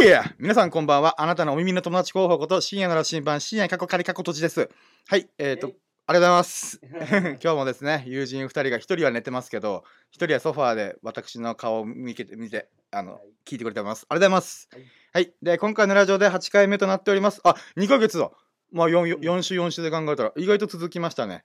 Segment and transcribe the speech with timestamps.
[0.00, 1.20] はい皆さんこんばんは。
[1.20, 4.70] あなたのお耳の友達候補こと深夜の羅針盤、深夜過去仮過去土地です。
[5.06, 5.74] はい、えっ、ー、と、
[6.06, 6.80] ありがとうございます。
[7.44, 9.84] 今日もですね、友人2人が1人は寝てますけど、
[10.16, 14.06] 1人はソファーで私の顔を見て、見てあの、聞いてくれてます。
[14.08, 14.68] ありがとうございます。
[14.72, 15.34] はいはい。
[15.42, 17.42] で、今回のラジオで8回目となっております。
[17.44, 18.30] あ、2ヶ月だ。
[18.72, 21.44] まあ4、4週4週で考えたら意外と続きましたね。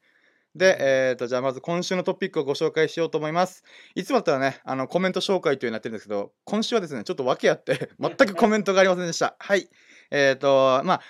[0.55, 3.63] で、えっ、と、じゃあまず今週のトピックをご紹介しようと思います。
[3.93, 9.35] いつもだったらね、あの、コメント紹介というのやってるんですけど、今週はですね、ちょっと訳あって、 全くコメントがありませんでした。
[9.37, 9.69] はい。
[10.11, 11.01] えっ、と、まあ、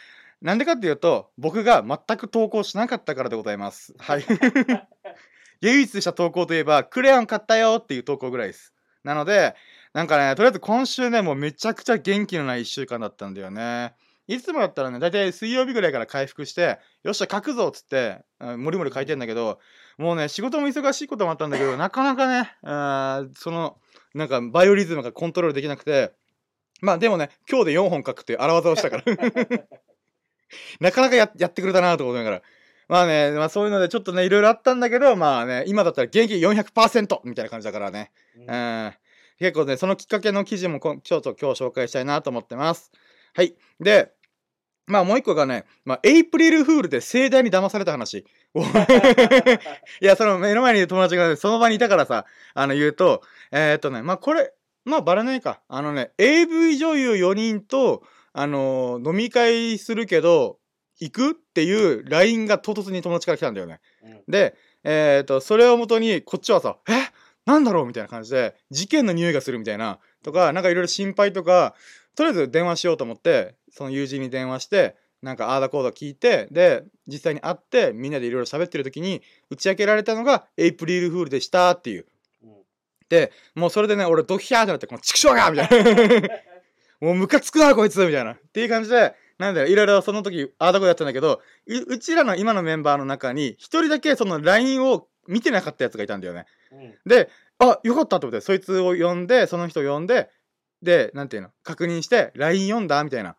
[0.42, 3.94] なんでかっていうと、僕が全く投稿しなかったからでございます。
[4.00, 4.26] はい。
[5.62, 8.74] 唯一した投稿といえば、クレヨン買ったよっていう投稿ぐらいです。
[9.04, 9.56] なので、
[9.94, 13.94] なんかね、とりあえず今週ね、もうめちゃくちゃ元気のない1週間だったんだよね。
[14.28, 19.60] いつもだったらね、だいたい水曜日ぐらいから回復して、よっしゃ、書くぞっつって、うんもりもり書いてんだけど、
[19.98, 23.78] もうね、仕事も忙しいこともあったんだけど、なかなかね、あーその、
[24.14, 26.14] なんか、バイオリズムがコントロールできなくて、
[26.82, 29.04] まあでもね、今日で4本書くっていう荒技をしたから。
[30.80, 32.42] なかなかややってくれたなと思いながら。
[32.88, 38.12] まあね、まあそういうのでちょっとね、いろいろあったんだけど、まあね、今だったら元気400%みたいな感じだからね。
[38.36, 38.94] うん。
[39.40, 42.92] 結構ね、そのきっかけの記事もちょっと今日紹介したいなと思ってます。
[43.34, 43.56] はい。
[43.80, 44.14] で、
[44.88, 48.26] まあもう一個がね、まあエイプリルフールで盛大に騙された話。
[48.54, 48.66] お い
[50.02, 55.62] や、その目の前にいる友達がね、その場にいたからさ、あの言うと、えーっとね、まあこれ、まあバレないか。
[55.68, 60.60] あのね、AV 女優4人と、あのー飲み会するけど、
[61.00, 63.82] 行くっていう LINE が唐突に友達から来たんだよね。
[64.28, 66.94] で、えっ、と、それをもとに、こっちはさ、え？
[67.46, 67.86] なんだろう？
[67.86, 71.76] みたいな感じで、事件の匂いがするみたいな、とか、なんかいろいろ心配とか、
[72.16, 82.06] とりあえず電話しようと思って、その友人に電話して、なんかああだこうだ聞いて、で、実際に会って、みんなでいろいろ喋ってる時に、打ち明けられたのが、エイプリルフールでしたっていう。
[83.10, 85.84] で、もうそれでね、俺ドキャーってなって、この畜生がみたい
[86.22, 86.30] な。
[87.02, 88.34] もうムカつくな、こいつみたいな。
[88.34, 96.46] っていう感じで、なんだよ、いろいろその時、ああだこうだやったんだけど、ううちらの今のメンバーの中に、一人だけその LINE を見てなかったやつがいたんだよね。
[97.06, 97.30] で、
[97.60, 100.30] あ、よかったと思って、そいつを呼んで、その人を呼んで、
[100.82, 103.36] で、なんていうの、確認して、LINE 読んだみたいな。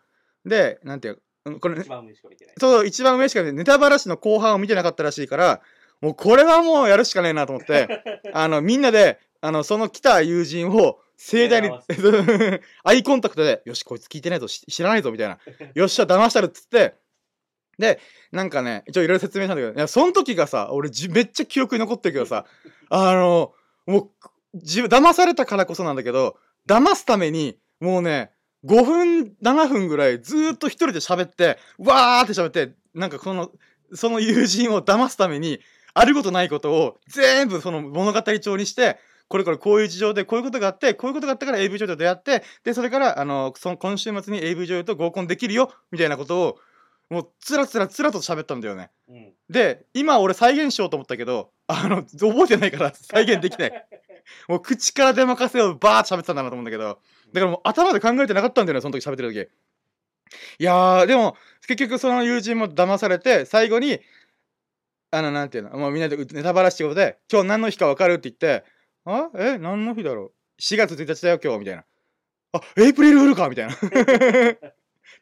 [0.46, 2.54] で、なんていううんこれ、一番上しか見てない。
[2.58, 5.62] そう、一番上しか見てネタバラシの後半を見てなかったらしいから、
[6.00, 8.02] もうこれはもうやるしかねえなと思って、
[8.34, 11.70] あの、みんなで、あの、その来た友人を盛大に
[12.84, 15.38] アイコンタクトで、よし、こいつ聞いてないぞ、し知らないぞ、みたいな。
[15.74, 16.94] よっしゃ、騙したるっつって、
[17.78, 18.00] で、
[18.32, 22.46] なんかね、一応いろいろ説明したんだけど、いや、その時がさ、俺じ、めっちゃ記憶に残ってるけどさ、
[22.90, 23.54] あの、
[23.86, 24.10] もう、
[24.54, 28.32] 自分、騙されたからこそなんだけど、騙すために、もうね、
[28.66, 33.50] 5分、7分ぐらいずーっと一人で喋って、わーって喋って、なんかこの、
[33.94, 35.60] その友人を騙すために、
[35.94, 46.58] あることないことを全部その物語調にして、これからこういう事情でこういうことがあって、こういうことがあったから AV 女優と出会って、で、それから、あの、その今週末に AV 女優と合コンできるよ、みたいなことを、
[47.08, 48.90] もう、つらつらつらと喋ったんだよね。
[49.08, 49.32] うん。
[49.48, 53.86] で、今俺再現しようと思ったけど、あの、覚えてないから再現できない。
[54.48, 57.00] もう口から出まかせをバーッと喋ってたんだなと思うんだけど、
[57.32, 59.48] だからもう頭で考えてなかったんだよね、その時喋ってる時。
[60.58, 64.00] いやー、でも、結局その友人も騙されて、最後に、
[65.10, 68.64] あの、なんていうの、もうみんなでネタバラシってことで、今日何の日か分かるって言って、
[69.04, 69.30] あ？
[69.36, 69.58] え？
[69.58, 71.84] 何の日だろう ?4 月1日だよ、今日、みたいな。
[72.52, 73.74] あ、エイプリルフールかみたいな。
[73.76, 73.78] っ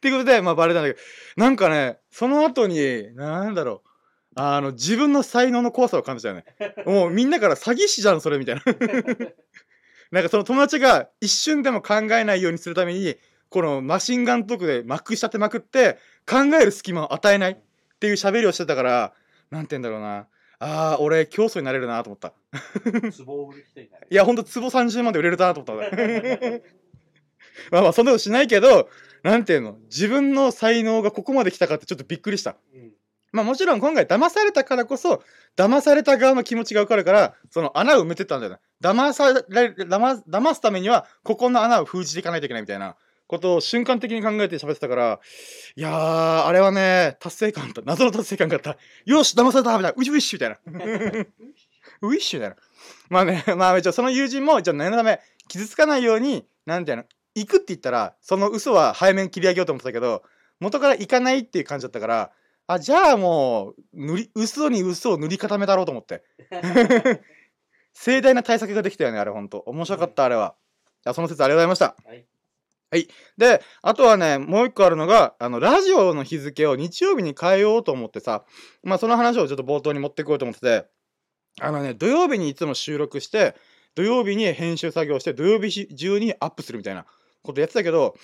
[0.00, 1.00] ていうことで、まあバレたんだけど、
[1.36, 3.88] なんかね、その後に、なんだろう。
[4.36, 6.44] あの、自分の才能の怖さを感じたよね。
[6.86, 8.62] もうみんなから詐欺師じゃん、それ、みたいな。
[10.14, 13.16] なんかその友達が一瞬でも考えないようにするために、
[13.48, 17.56] このマシンガントークでまくし立てまくって、考える隙間を与えないっ
[17.98, 19.12] ていう喋りをしてたから、
[19.50, 20.28] なんて言うんだろうな。
[20.60, 22.32] ああ、俺、競争になれるなと思った。
[23.26, 24.06] 壺を売る人になる。
[24.08, 26.62] いや、ほんと、壺30万で売れるなと思ったね。
[27.72, 28.88] まあまあ、そんなことしないけど、
[29.24, 32.56] なんていうの、自分の才能がここまで来たかってちょっとびっくりした。
[32.72, 32.92] うん。
[33.34, 35.20] まあもちろん今回騙されたからこそ、
[35.56, 38.58] 騙された側の気持ちがわかるから、その穴を埋めてったんだよね。
[38.80, 42.94] 騙され、騙騙すためには、ここの穴を封じていかないといけないみたいな
[43.26, 45.20] ことを瞬間的に考えて喋ってたから、
[45.74, 47.82] いやー、あれはね、達成感あった。
[47.84, 48.76] 謎の達成感があった。
[49.04, 49.90] よし、騙されたみたいな。
[49.90, 51.26] ウィッシュウィッシュみたいな。
[52.02, 52.56] ウィッシュみたいな。
[53.08, 57.04] まあね、 まあ一応その友人も、一応念のため、傷つかないように、なんていうの、
[57.34, 60.22] 行くって言ったら、その嘘は早めに切り上げようと思ってたけど、
[60.60, 62.30] 元から行かないっていう感じだったから、
[62.66, 66.24] あ、じゃあもう、塗り、嘘に嘘を塗り固めだろうと思って。
[67.92, 69.58] 盛大な対策ができたよね、あれほんと。
[69.66, 70.56] 面白かった、あれは。
[71.06, 71.96] いやその説ありがとうございました。
[72.90, 73.08] はい。
[73.36, 78.44] で、あとはね、もう一個あるのが、あの、ラジオの日付を日曜日に変えようと思ってさ、
[78.82, 80.86] まあその話をちょっと冒頭に持ってこようと思ってて、
[81.60, 83.54] あのね、土曜日にいつも収録して、
[83.94, 87.04] 土曜日に編集作業して、土曜日中にアップするみたいな
[87.42, 88.16] ことやってたけど、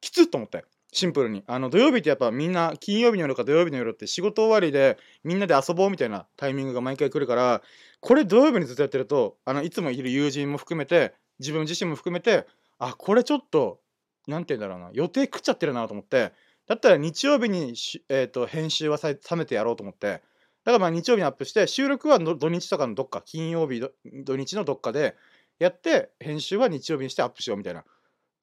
[0.00, 1.42] きつっと思ってシンプルに。
[1.46, 7.62] あの土曜日ってやっぱみんな金曜日の夜か土曜日の夜って仕事終わりでみんなで遊ぼうみたいなタイミングが毎回来るから
[8.00, 12.46] これ土曜日にずっとやってるとあのいつもいる友人も含めて自分自身も含めて
[12.78, 13.80] あこれちょっと
[14.28, 16.32] なんて言うんだろうな予定食っちゃってるなと思って
[16.66, 20.22] だったら日曜日にし、えー、と編集はさ冷めてやろうと思って
[20.64, 25.16] だからまあ日曜日にアップして収録は土日とかのどっか金曜日土日のどっかで
[25.58, 27.84] やって編集は日曜日にしてアップしようみたいな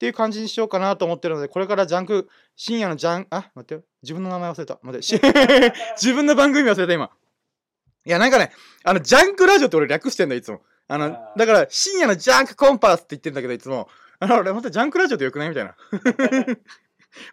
[0.00, 2.26] ていう感じにしようかなと思ってるのでこれからジャンク
[2.56, 5.20] 深夜のジャンあ待ってよ自分の名前忘れた待ってし
[6.00, 7.10] 自分の番組忘れた今
[8.06, 8.50] いやなんかね
[8.82, 15.76] あのジャンクラジオって俺略してんだいつもあのだから深夜のジャンクコンパスって言ってんだけどいつもあの俺またジャンクラジオってよくないみたいな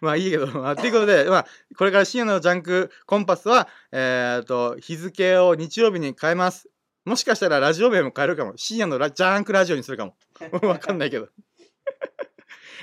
[0.02, 1.46] まあいいけど、まあ、ということで、まあ、
[1.78, 6.68] これから深夜のジャンクコンパスは、えー、と、日付を日曜日に変えます。
[7.04, 8.52] もしかしたらラジオ名も変えるかも。
[8.56, 10.14] 深夜のラジャンクラジオにするかも。
[10.68, 11.28] わかんないけど。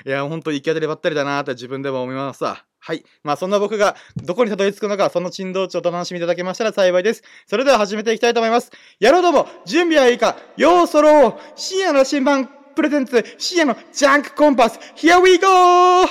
[0.06, 2.64] いや、ほんと行き当たりばったりだなーって自分でも思いますわ。
[2.80, 3.04] はい。
[3.24, 7.24] まあそんな僕がどこにたどり着くのか、その珍道中をお楽しみいただけましたら幸いです。
[7.48, 8.72] それでは始めていきたいと思います。
[9.00, 15.48] やろうども、準備はいいか、ようそろう深夜の新版プレゼンツ、深夜のジャンクコンパス、Here we go!
[15.48, 16.08] は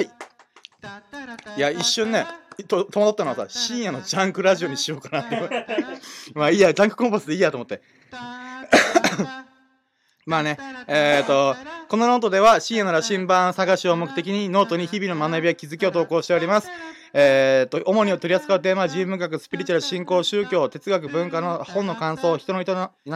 [0.00, 0.10] い。
[1.56, 2.26] いや、一瞬ね、
[2.68, 5.66] と戸惑ったのはさ、深夜のジャンクラジオにしようかなって。
[6.34, 7.82] まあいいや、ジャンクコンパスでいいやと思って。
[10.26, 10.56] まあね、
[10.86, 11.54] えっ、と、
[11.88, 16.68] このノートでは深夜の羅針盤探しを目的にノートに日々の学びや気づきを投稿しております。
[17.16, 22.66] えっ、と、主に取り扱うテーマは人文学、スピリチュアル、信仰、宗教、哲学、文化の本の感想、人の営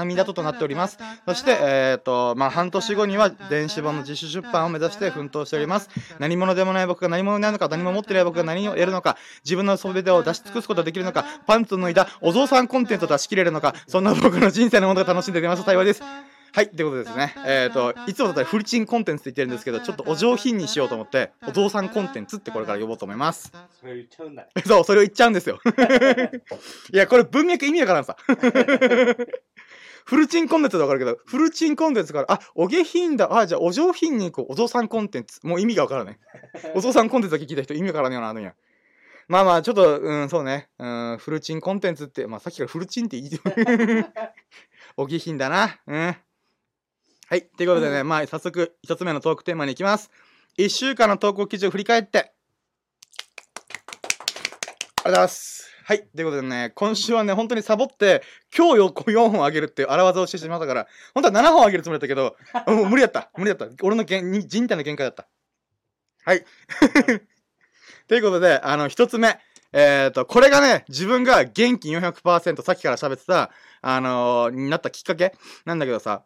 [0.04, 0.98] みなどとなっております。
[1.26, 5.90] そして、えっ、と、まあ半年後には電子本の自主出版を目指して奮闘しております。
[6.20, 16.02] 何者でもない僕が何者になるのか、何も持っていない僕が何を得るのか、自分の全てを出し尽くすことができるのか、パンツを脱いだお父さんコンテンツを出し切れるのか、そんな僕の人生のものが楽しんでくれました幸いです。
[16.58, 17.36] はい、ってことですね。
[17.46, 23.52] えっ、と、いつもだったらフルチンコンテンツって言ってるんですけど、ちょっとお上品にしようと思って、お父さんコンテンツってこれから呼ぼうと思います。
[23.80, 24.48] それ言っちゃうんだね。
[24.66, 25.60] そう、それを言っちゃうんですよ。
[26.92, 28.16] いや、これ文脈意味わからんさ。
[30.04, 33.38] フルチンコンテンツでわかるけど、フルチンコンテンツから、あ、お下品だ。
[33.38, 34.52] あ、じゃあお上品に行こう。
[34.52, 35.38] お父さんコンテンツ。
[35.46, 36.18] もう意味がわからない。
[36.74, 38.52] お父さんコンテンツだけ聞いた人意味わからんよな、あのんや。
[39.28, 40.70] まあまあ、ちょっと、うん、そうね。
[40.78, 43.40] うん、フルチンコンテンツって、まあさっきからフルチンって言い
[44.96, 45.78] お下品だな。
[45.86, 46.16] うん。
[47.30, 47.42] はい。
[47.42, 50.10] ということでね、まあ早速、一つ目のトークテーマに行きます。
[50.56, 52.32] 一週間の投稿記事を振り返って、ありが
[55.02, 55.70] とうございます。
[55.84, 56.08] はい。
[56.16, 58.22] ということでね、今週はね、本当にサボって、
[58.56, 62.34] 今日横4本あげるっていう荒技をしてしまったから、本当は7本あげるつもりだったけど、
[62.74, 63.30] もう無理だった。
[63.36, 63.74] 無理だった。
[63.84, 65.28] 俺のげん人体の限界だった。
[66.24, 66.46] はい。
[68.08, 69.38] ということで、あの、一つ目。
[69.74, 73.50] えっ、と、これがね、自分が元気400%、さっきから喋ってた、
[73.82, 75.34] あのーになったきっかけ
[75.66, 76.24] なんだけどさ、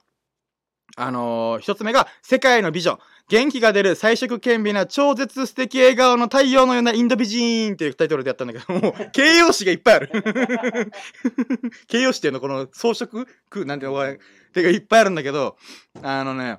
[0.97, 2.99] あのー一つ目が、世界の美女。
[3.29, 10.93] 元気が出る彩色兼備な超絶素敵笑顔の太陽のようなインド美人っていうタイトルでやったんだけども、形容詞がいっぱいある。
[11.87, 14.17] 形容詞っていうのこの装飾句なんていうの
[14.53, 15.57] てかいっぱいあるんだけど、
[16.03, 16.59] あのね、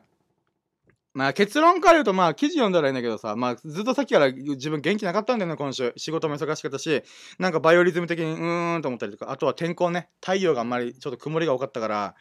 [1.13, 5.94] まあ結論から言うとまあ記事読んだらいいんだけどさ、まあずっとさっきから自分元気なかったんだよね今週。
[5.95, 7.04] 仕事も忙しかったし、
[7.38, 12.15] なんかバイオリズム的にうーんと思ったりとか、あとは天候ね、太陽があんまりちょっと曇りが多かったから、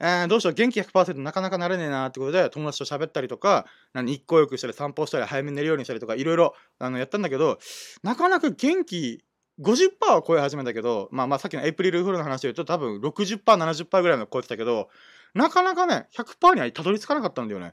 [0.00, 7.58] えーどうしよう元気100%なかなかなれねえなってことで友達と喋ったりとか何日光浴したり散歩したり早めに寝るようにしたりとかいろいろあのやったんだけど
[8.02, 9.24] なかなか元気
[9.60, 14.88] 50%は超え始めたけどまあまあさっきのエイプリルフールの話で言うと多分 60%70% ぐらいの超えてたけど
[15.34, 17.72] なかなかね100%にはたどり着かなかったんだよね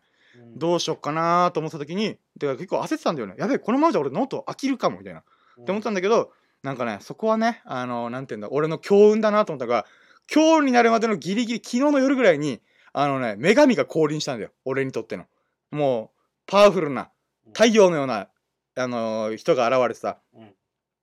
[0.55, 5.23] どうしよっかなと思ってた時にてか結構焦ってたんだよねやべえこのままじゃ俺ノート飽きるかもみたいな
[5.61, 6.31] って思ってたんだけど、
[6.63, 9.85] なんかね、そこはね、あの、なんて言うんだ、俺の強運だなと思ったのが、
[10.33, 12.61] 今日になるまでのギリギリ、昨日の夜ぐらいに、
[12.93, 14.51] あのね、女神が降臨したんだよ。
[14.65, 15.25] 俺にとっての。
[15.71, 17.09] もう、パワフルな、
[17.53, 18.29] 太陽のような、
[18.75, 20.17] あのー人が現れてさ。
[20.35, 20.53] うん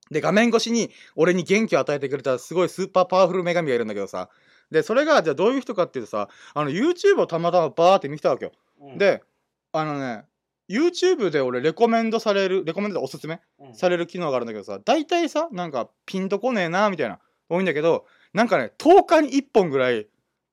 [0.09, 4.27] で、画面越しに、俺に元気を与えてくれた、すごいスーパーパワフル女神がいるんだけどさ。
[4.69, 8.51] で、それが、じゃあどういう人かっていうとさ、あの、YouTube をたまたまバーって見てたわけよ。
[8.81, 9.23] うん、で、
[9.71, 10.23] あのね、
[10.69, 13.39] YouTube で俺レコメンドされる、レコメンドでおすすめ？
[13.59, 13.75] うん。
[13.75, 17.19] される機能があるんだけどさ大体さなんかピンとこねえなみたいな
[17.49, 20.07] 多いんだけどなんかね10日に1本ぐらい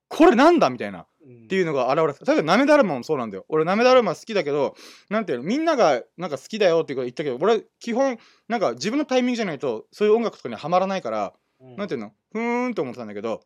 [0.09, 1.05] これなんだみたいなっ
[1.47, 3.45] ていうのが現れて例えばなめだるまもそうなんだよ。
[3.47, 4.75] 俺なめだるま好きだけど
[5.09, 8.17] なんていうのみんながなんか好きだよっていうこと言ったけど俺基本
[8.49, 12.13] なんか自分のタイミングじゃないとそういう音楽とかにはハマらないからうん、なんていうの？
[12.31, 13.41] ふーんって思ってたんだけど。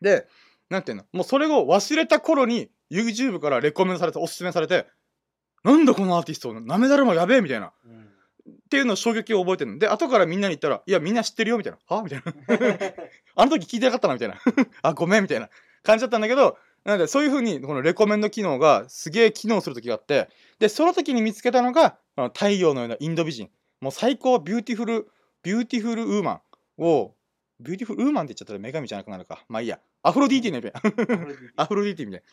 [0.00, 0.26] で
[0.70, 1.04] なんていうの？
[1.12, 4.86] もうそれを忘れた頃に YouTube からレコメンドされておすすめされて
[5.64, 7.72] なんだこのアーティストなめだるまやべえみたいな。
[7.84, 8.02] うん
[8.44, 9.78] っていうのを衝撃を覚えてるの。
[9.78, 12.02] で後からみんなに言ったら「いやみんな知ってるよ」みたいな「は？
[12.02, 12.32] みたいな
[13.36, 14.36] 「あの時聞いてなかったな」みたいな
[14.82, 15.48] 「あごめん」みたいな。
[15.82, 23.50] 感じだったんだけどなんでそういう風にこのレコメンド機能がすげえ機能する時があってでその時に見つけたのがあの太陽のようなインド美人。
[23.80, 25.08] もう最高ビューティフル
[25.42, 26.40] ビューティフルウーマ
[26.78, 27.16] ンを
[27.58, 29.44] ビューティフルウーマンって言っちゃったら女神じゃなくなるか。
[29.48, 29.80] まあいいや。
[30.04, 30.72] アフロディーティね
[31.56, 32.26] アフロディーティみたいな。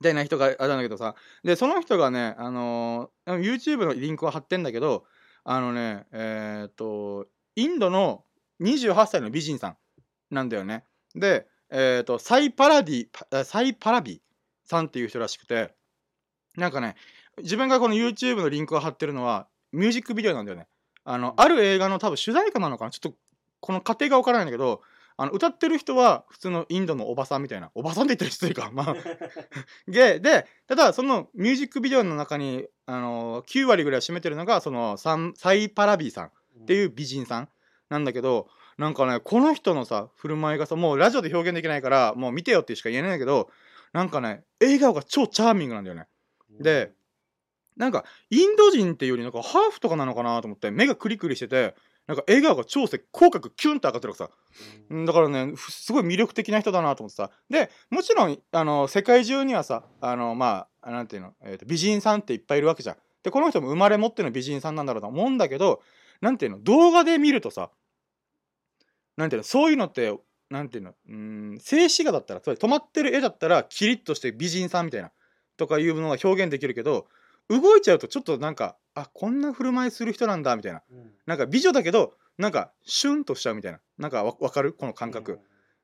[0.00, 1.14] みたいな人があれなんだけどさ。
[1.44, 5.04] でその人がねあのー YouTube のリンクを貼ってんだけど
[5.44, 8.24] あのねえーっとインドの
[8.62, 9.76] 28歳の美人さん
[10.30, 10.84] なんだよね。
[11.14, 14.22] でえーっとサイパラディパサイパラビ
[14.64, 15.74] さんっていう人らしくて
[16.56, 16.96] なんかね
[17.38, 20.66] 自分がこの YouTube のリンクを貼ってるのはミュージックビデオなんだよね。
[21.04, 22.90] あのある映画の多分主題歌なのかな。
[22.90, 23.18] ちょっと
[23.60, 24.80] この過程が分からないんだけど
[25.22, 27.70] あの歌ってる人は普通のインドのおばさんみたいな。
[27.74, 28.70] おばさんって言ったら失礼か。
[28.72, 28.96] まあ。
[29.86, 36.26] ででただそのミュージックビデオの中にあの9割ぐらい占めてるのがそのサンサイパラビーさん
[36.62, 37.50] っていう美人さん
[37.90, 38.48] なんだけど
[38.78, 43.50] なんかねこの人のさ振る舞いがさもうラジオで表現できないからもう見てよってしか言えないんだけど
[43.92, 46.06] なんかね笑顔が超チャーミングなんだよね。
[46.58, 46.94] で
[47.76, 51.74] なんかインド人っていうよりなんかハーフとかなのかなと思って目がクリクリしてて
[52.10, 54.34] なんか笑顔が超せ口角キュンと上がってるからさ。
[54.90, 55.04] うん。
[55.04, 57.30] だからねふすごい魅力的な人だなと思ってさ。
[57.48, 62.96] でもちろんあの世界中にはさあのまあなんていうの、えーと美人さんっていっぱいいるわけじゃん。
[63.22, 65.82] でこの人も生まれ持っての美人さんなんだろうと思うんだけど
[66.20, 67.70] なんていうの動画で見るとさ
[69.16, 70.12] なんていうのそういうのって
[70.50, 75.12] なんていうのうーん静止画だったらつまり止まってる絵だったらキリッとして美人さんみたいな
[75.56, 77.06] とかいうのが表現できるけど
[77.50, 80.82] 動いちゃうとちょっとなんかあこんな振る舞いする人なんだみたいな。
[81.26, 83.80] なんか美女だけどなんかシュンとしちゃうみたいな。
[83.98, 84.72] なんかわわかる？
[84.72, 85.40] この感覚、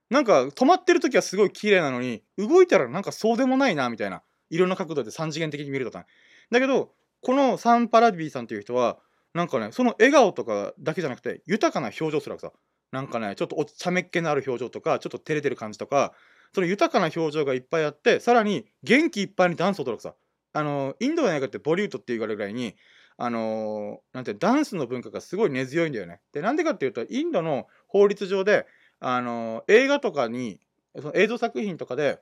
[0.09, 4.23] なんか止まってる時はすごい綺麗なのに動いたらなんかそうでもないなみたいな。
[4.49, 6.07] いろんな角度で三次元的に見るとか
[6.53, 8.99] だけどこのサンパラビーさんっていう人は
[9.35, 12.53] なんかねその笑顔とかだけじゃなくて豊かな表情するわけさ。
[12.93, 16.13] なんかねちょっとお茶目っ気のある表情とかちょっと照れてる感じとか
[16.55, 20.15] その豊かな表情がいっぱいあってさらに元気いっぱいにダンスを踊るわけさ
[20.57, 22.77] あのインドの映画ってボリュートって言われるぐらいに
[23.19, 26.21] あのなんてダンスの文化がすごい根強いんだよね。
[26.33, 28.67] でなんでかっていうとインドの法律上で
[28.99, 30.61] あの映画とかに
[30.99, 32.21] その映像作品とかで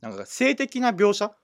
[0.00, 1.36] なんか性的な描写っ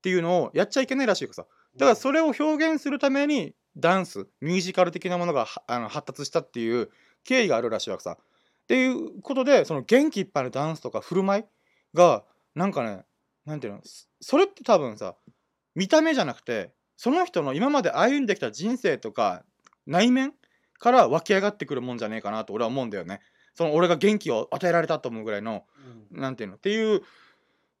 [0.00, 1.46] ていうのをやっちゃいけないらしいからさ
[1.76, 6.88] だからそれを表現するためにダンスミュージカル的なものがはあの発達したっていう
[7.24, 8.12] 経緯があるらしいわけさ。
[8.12, 11.44] っていうことでその元気いっぱいのダンスとか振る舞い
[11.94, 12.22] が
[12.54, 13.04] なんかね
[13.44, 15.16] なんていうのそそれって多分さ
[15.78, 19.44] 見た目じゃなくてその人の今まで歩んできた人生とか
[19.86, 20.34] 内面
[20.80, 23.20] から湧き上がってくるもんじゃねえかなと俺は思うんだよね。
[23.54, 25.64] その俺が元気を与えられたと思うぐらいの
[26.10, 26.56] なんていうの？
[26.56, 27.02] っていう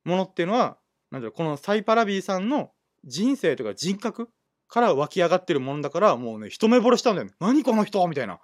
[0.04, 0.76] ものっていうのは
[1.10, 1.32] なんていうの？
[1.32, 2.70] このサイパラビーさんの
[3.04, 4.28] 人生とか人格
[4.68, 8.38] から湧き上がってるもんだからもうね一目惚れしたんだよ、ね、何この人みたいな。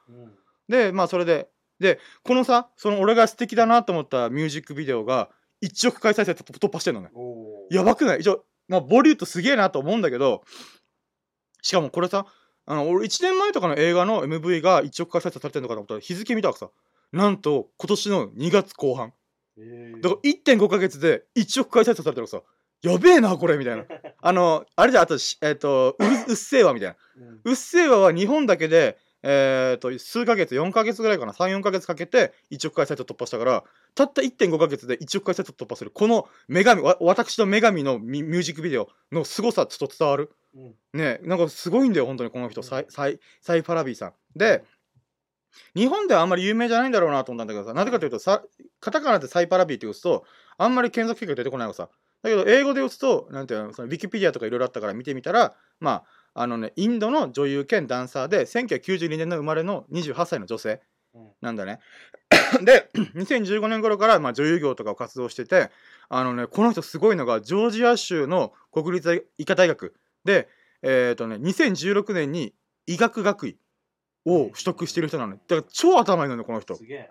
[0.68, 5.28] でまあそれででこのさその俺が素敵だなと思ったミュージックビデオが
[5.62, 7.10] 1億回再生突破してんのね。
[7.70, 8.20] やばくない？
[8.20, 10.42] 一応、まあ、ボリュートすげえなと思うんだけど
[11.62, 12.26] しかもこれさ
[12.66, 16.70] あの俺1年前とかの映画の MV が1億回再生されてるのかと思ったら日付見たらさ。
[17.12, 19.12] なんと今年の2月後半。
[20.02, 22.46] だから1.5ヶ月で1億回再生されてるからさ。
[22.82, 23.84] やべえなこれみたいな。
[24.20, 26.96] あのあれじゃあとしえっ、とううっせぇわみたいな。
[27.44, 31.32] うっせぇわは日本だけでえー、と数ヶ月4ヶ月ぐらいかな。
[31.32, 40.30] 34ヶ月かけて1億回再生突破したからたった1.5ヶ月で1億回再生突破するこの女神わ私の女神のミミュージックビデオの凄さちょっと伝わる？
[40.92, 44.12] ねなんかすごいんだよ本当にこの人サイサイサイファラビーさん。
[44.36, 44.64] で
[45.76, 48.42] 日本ではあんまり有名じゃないんだろうなと思ったんだけどさなぜかというとさ
[48.80, 50.24] カタカナでサイパラビーって打つと
[50.58, 51.88] あんまり検索結果出てこないのさ。
[52.22, 60.80] だけど英語で打つとなんていうのそのウィキペディアとかいろいろあったから見てみたらまああのねインドの女優兼ダンサーで1992年の生まれの28歳の女性
[61.40, 61.80] なんだね。
[62.64, 65.70] で2015年頃からまあ女優業とかを活動してて
[66.08, 69.94] あのねこの人すごいのがジョージア州の国立医科大学。
[70.24, 70.48] で
[70.82, 72.54] えっ、とね2016年に
[72.86, 73.58] 医学学位
[74.26, 75.40] を取得してる人なのね。
[75.48, 76.74] だから超頭いいのねこの人。
[76.74, 77.10] すげえ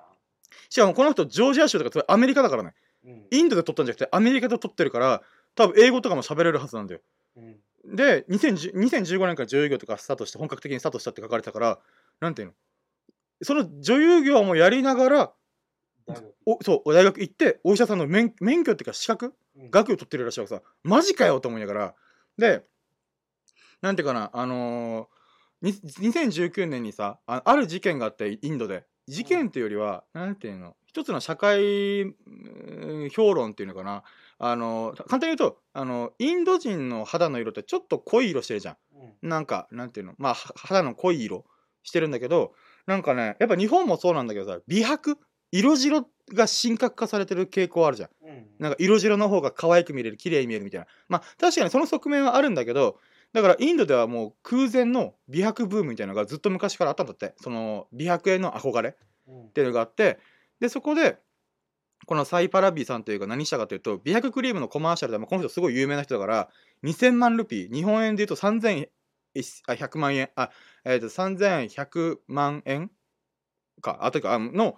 [0.69, 2.74] しかもこの人ジョージア州とかアメリカだからね。
[3.31, 5.22] インドで取ったんじゃなくてアメリカで取ってるから
[5.55, 7.01] 多分英語とかも喋れるはずなんだよ。
[7.38, 7.95] うん。
[7.95, 11.79] で2010 2015年から女優業とかスタートして本格的にスタートしたって書かれてたから
[12.22, 12.53] なんていうの？
[13.41, 15.33] その女優業もやりながら
[16.05, 16.33] 大学。
[16.45, 19.71] おそう大学行ってお医者さんの免免許っていうか資格うん。
[19.71, 20.61] 学位を取ってるらしいわけさ。
[20.83, 21.95] マジかよと思いながら。
[22.37, 22.65] で
[23.81, 25.13] なんていうかなあのー
[25.63, 28.85] に2019年にさあある事件があってインドで。
[29.07, 34.03] 事件っていうよりは、なんていうの一つの社会うん評論っていうのかな。
[34.39, 38.77] あの簡単に言うとあのインド人の肌の色ってちょっと濃い色してるじゃん。
[39.21, 39.29] うん。
[39.29, 41.45] なんかなんていうのまあは肌の濃い色
[41.83, 42.53] してるんだけど
[42.85, 45.17] なんかねやっぱ日本もそうなんだけどさ美白？
[45.51, 46.01] 色白
[46.33, 48.09] が神格化されてる傾向あるじゃん。
[48.27, 48.45] うん。
[48.57, 50.87] なんか色白の方が可愛く見れる綺麗に見えるみたいな。
[51.09, 52.97] まあ確かにその側面はあるんだけど
[53.33, 57.35] だからインドではもう空前の美白ブームみたいなのがずっと昔からあったんだって。
[57.39, 58.93] その美白への憧れっ
[59.27, 59.49] うん。
[59.49, 60.17] ていうのがあって。
[60.59, 61.19] でそこで
[62.05, 66.49] このサイパラビーさんというか何したかというと美白クリームのコマーシャルでもこの人すごい有名な人だから
[66.83, 68.35] 2000万ルピー日本円で言うと
[69.35, 70.29] 3100万円。
[70.35, 70.49] あ
[70.85, 72.91] えっ、と3100万円
[73.81, 73.99] か。
[74.01, 74.77] あというかあの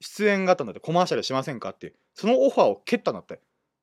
[0.00, 0.80] 出演があったんだって。
[0.80, 1.94] コマーシャルしませんかっていう。
[2.14, 3.40] そのオファーを蹴ったんだって。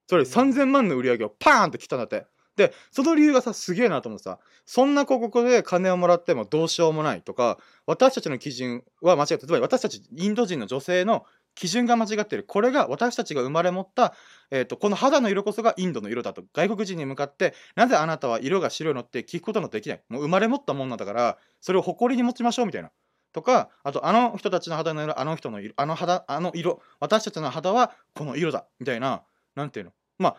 [0.07, 2.25] それ3000万の売り上げをパーンって切ったんだって。
[2.55, 4.39] でその理由がさすげえなと思ってさ。
[4.65, 11.25] そんな広告で金をもらってもどうしようもないとか私たちの基準は間違ってつまり私たちインド人の女性の
[11.55, 12.43] 基準が間違ってる。
[12.43, 14.13] これが私たちが生まれ持った、
[14.51, 16.43] えー、とこの肌の色こそがインドの色だと。
[16.53, 20.01] 外国人に向かってなぜあなたは色が白いのって聞くことのできない？
[20.10, 22.91] もう生まれ持ったもんなんだからそれを誇りに持ちましょうみたいな。
[23.33, 28.65] とかあとあの人たちの肌の色あの人の色あの肌あの色私たちの肌はこの色だ。
[28.79, 29.24] みたいな。
[29.55, 29.93] なんていうの？
[30.19, 30.38] まあ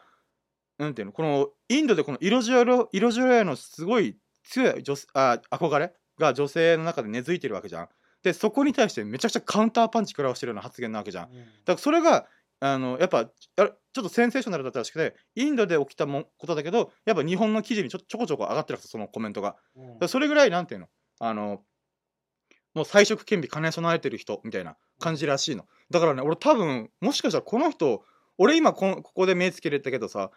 [0.79, 1.13] なんていうの？
[1.13, 7.89] このインドでこの色白色白へのすごい強い女あ憧れが女性の中で根付いてるわけじゃん。
[8.25, 11.31] でそこに対してめちゃくちゃカウンターパンチ食らわしてるような発言なわけじゃん。
[11.31, 12.27] だからそれが
[12.59, 13.27] あのやっぱや
[13.57, 19.57] ちょっとセンセーショナルだったらしくてインドで起きたもんことだけどやっぱ日本の記事にちょちょこちょこ上がってるそのコメントが。
[20.09, 20.89] それぐらいなんていうの？
[21.21, 21.61] あの
[22.73, 25.67] もう彩色兼備兼ね備えてる人みたいな感じらしいの。
[25.91, 28.03] だからね俺多分もしかしたらこの人
[28.39, 30.31] 俺今こんここで目つけれたけどさ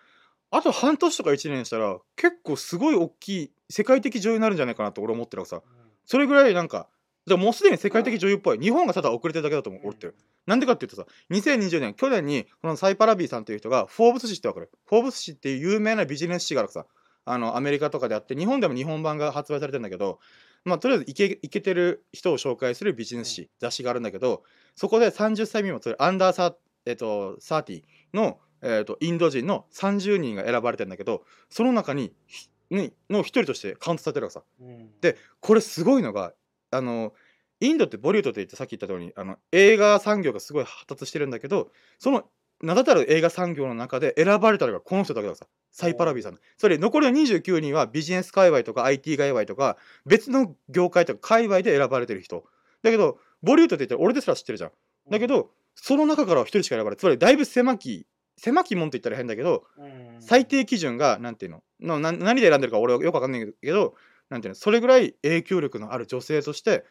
[0.52, 5.66] あと半年とか1年したら結構すごい大きい世界的女優になるんじゃないかなと俺思ってるからさ。
[6.10, 6.88] それぐらいなんか
[7.28, 8.58] じゃあもうすでに世界的女優っぽい。
[8.58, 10.16] 日本がただ遅れてるだけだと思う俺ってる。
[10.46, 14.72] なんでかっていうとさ2020年去年にこのサイパラビーさんという人がフォーブス誌ってわかる？
[14.86, 16.86] フォーブス誌っていう有名なビジネス誌があるさ。
[17.30, 20.20] あのアメリカとかであって日本でも日本版が発売されてるんだけど
[20.64, 24.44] まあとりあえずイケイケてる人を紹介するビジネス誌、雑誌があるんだけど
[24.76, 26.54] そこで30歳未満それアンダーサー、
[26.86, 34.44] えっと30の、えっとインド人の30人が選ばれてるんだけどその中にひにの一人としてカウントされてるわけさ。
[34.62, 34.90] うん。
[35.02, 36.32] でこれすごいのが
[36.72, 37.14] あの
[37.60, 42.26] インドってボリュードって言ってさっき言った通りあの映画産業がすごい発達してるんだけどその
[42.62, 52.46] 名だたる映画産業の中で選ばれたのがこの人だけだからさサイパラビーさんそれ残りの29人はビジネス界隈とか IT 界隈とか別の業界とか界隈で選ばれてる人。
[52.84, 54.72] だけどボリュードって言ったら俺ですら知ってるじゃん。
[55.12, 60.22] だけどその中からは一人しか選ばれつまりだいぶ狭き狭き門って言ったら変だけどうん。
[60.22, 61.64] 最低基準がなんていうの？
[61.80, 63.94] のな何で選んでるか俺はよくわかんないけど
[64.32, 64.56] なんていうの？
[64.56, 66.86] それぐらい影響力のある女性として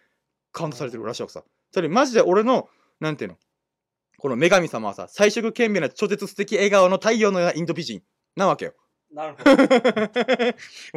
[0.56, 1.44] カウントされてるらしいわけさ。
[1.70, 3.36] それマジで俺のなんていうの？
[4.16, 8.02] この女神様はさ彩色兼備な超絶素敵笑顔の太陽のようなインド美人
[8.36, 8.72] なわけよ。
[9.12, 9.52] なるほど。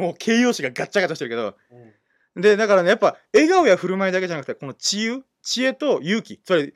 [0.02, 1.56] もう形容詞がガッチャガチャしてるけど。
[2.34, 2.42] うん。
[2.42, 5.20] でだからねやっぱ笑顔や振る舞いだけじゃなくてこの知恵？
[5.42, 6.38] 知恵と勇気。
[6.38, 6.72] つまり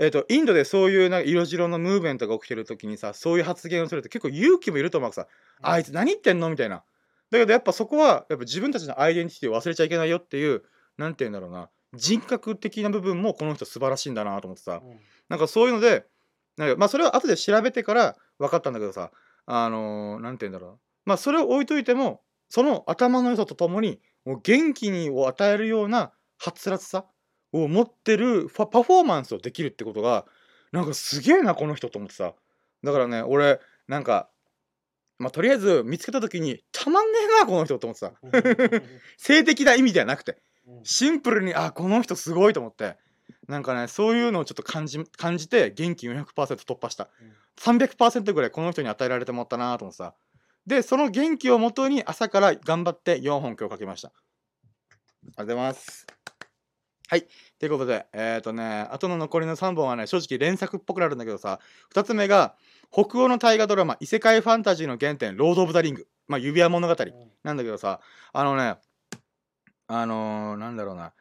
[0.00, 5.26] えー、とインドでそういうなんか色白のムーブメントが起きてる時にさそういう発言をすると結構勇気もいると思うわけさ。
[5.60, 6.50] あいつ何言ってんの？
[6.50, 6.84] みたいな。
[7.30, 10.62] だけどやっぱそこはやっぱ自分たちのアイデンティティを忘れちゃいけないよっていう
[10.96, 14.80] なんて言うんだろうな人格的な部分もこの人素晴らしいんだなと思ってさ。
[14.84, 15.00] うん。
[15.28, 16.06] なんかそういうので
[16.56, 19.10] なんかまあそれは後で調べてから分かったんだけどさ。
[19.50, 20.70] あのーなんて言うんだろう。
[20.72, 22.20] なまあそれを置いといても
[22.50, 27.06] その頭の良さとともにもう元気にを与えるようなはつらつさ
[27.52, 30.26] を持ってるパフォーマンスをできるってことが
[30.70, 32.34] なんかすげえなこの人と思ってさ。
[32.84, 34.28] だからね俺なんか
[35.16, 38.12] まあとりあえず見つけた時にたまんねえなこの人と思ってさ。
[39.16, 40.32] 性的な意味ではなくて。
[40.32, 40.38] うん
[40.82, 42.96] シンプルにあこの人すごいと思って。
[43.46, 47.08] なんかねそういうのをちょっと感じ感じて元気400%突破した。
[47.58, 50.14] 300%ぐらいこの人に与えられてもらったなと思ってさ。
[50.66, 54.08] でその元気をもとに朝から頑張って4本今日かけました。
[54.08, 56.06] ありがとうございます。
[57.08, 57.26] はい。
[57.58, 61.58] ということでえっ、ー、とねあとの残りの3本はね正直連作っぽくなるんだけどさ。
[61.94, 62.54] 2つ目が
[62.90, 66.06] 北欧の大河ドラマ異世界ファンタジーの原点ロード・オブ・ザ・リング。
[66.26, 66.94] まあ指輪物語
[67.44, 68.00] なんだけどさ。
[68.34, 68.76] あのね
[69.88, 71.12] あのー、なんだろうな。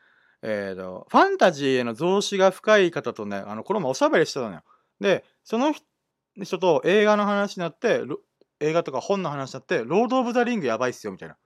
[0.43, 4.61] えーとファンタジーへの造詣が深い方とねあのこの前おしゃべりしてたのよ。
[4.99, 5.73] でその
[6.43, 8.03] 人と映画の話になって
[8.59, 11.35] 映画とか本の話になって「ロード・オブ・ザ・リングやばいっすよ」みたいな。
[11.35, 11.37] っ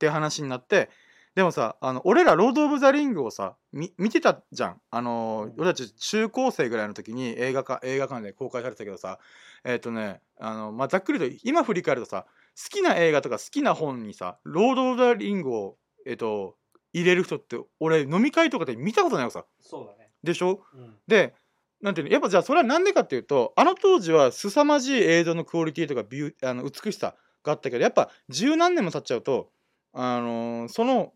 [0.00, 0.90] て話になって
[1.34, 4.80] でもさあの俺ら「ロード・オブ・ザ・リング」をさ見てたじゃん。
[4.90, 9.18] あの俺たち中高生ぐらいの時に映画か映画館で公開されてたけどさ
[9.64, 12.26] えっ、とねあの、まあ、ざっくりと今振り返るとさ
[12.60, 16.56] 好きな映画とか好きな本にさ「ロード・オブ・ザ・リング」をえっ、と
[16.92, 19.44] 入れる人って俺飲み会とかで見たことないわさ。
[19.60, 20.10] そうだね。
[20.22, 20.62] でしょ？
[20.74, 20.94] うん。
[21.06, 21.34] で
[21.80, 22.12] なんていうの？
[22.12, 29.50] やっぱじゃあそれはなんでかっていうとあの当時は凄まじい映像のクオリティとかビューあの美しさがあったけどやっぱ十何年も経っちゃうと、
[29.92, 31.12] あのーその、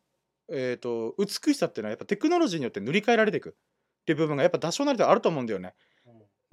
[0.48, 5.74] えー、と美しさっていうのはやっぱテクノロジーによって塗り替えられていくっていう部分がやっぱ多少なりとあると思うんだよね。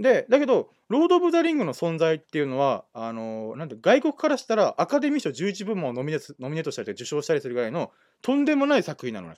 [0.02, 9.36] うんでだけどロード・オブ・ザ・リングの存在っていうのはあのなんて外国からしたらアカデミー賞11部門をノミネートノミネートしたりとか受賞したりするぐらいのとんでもない作品なのね。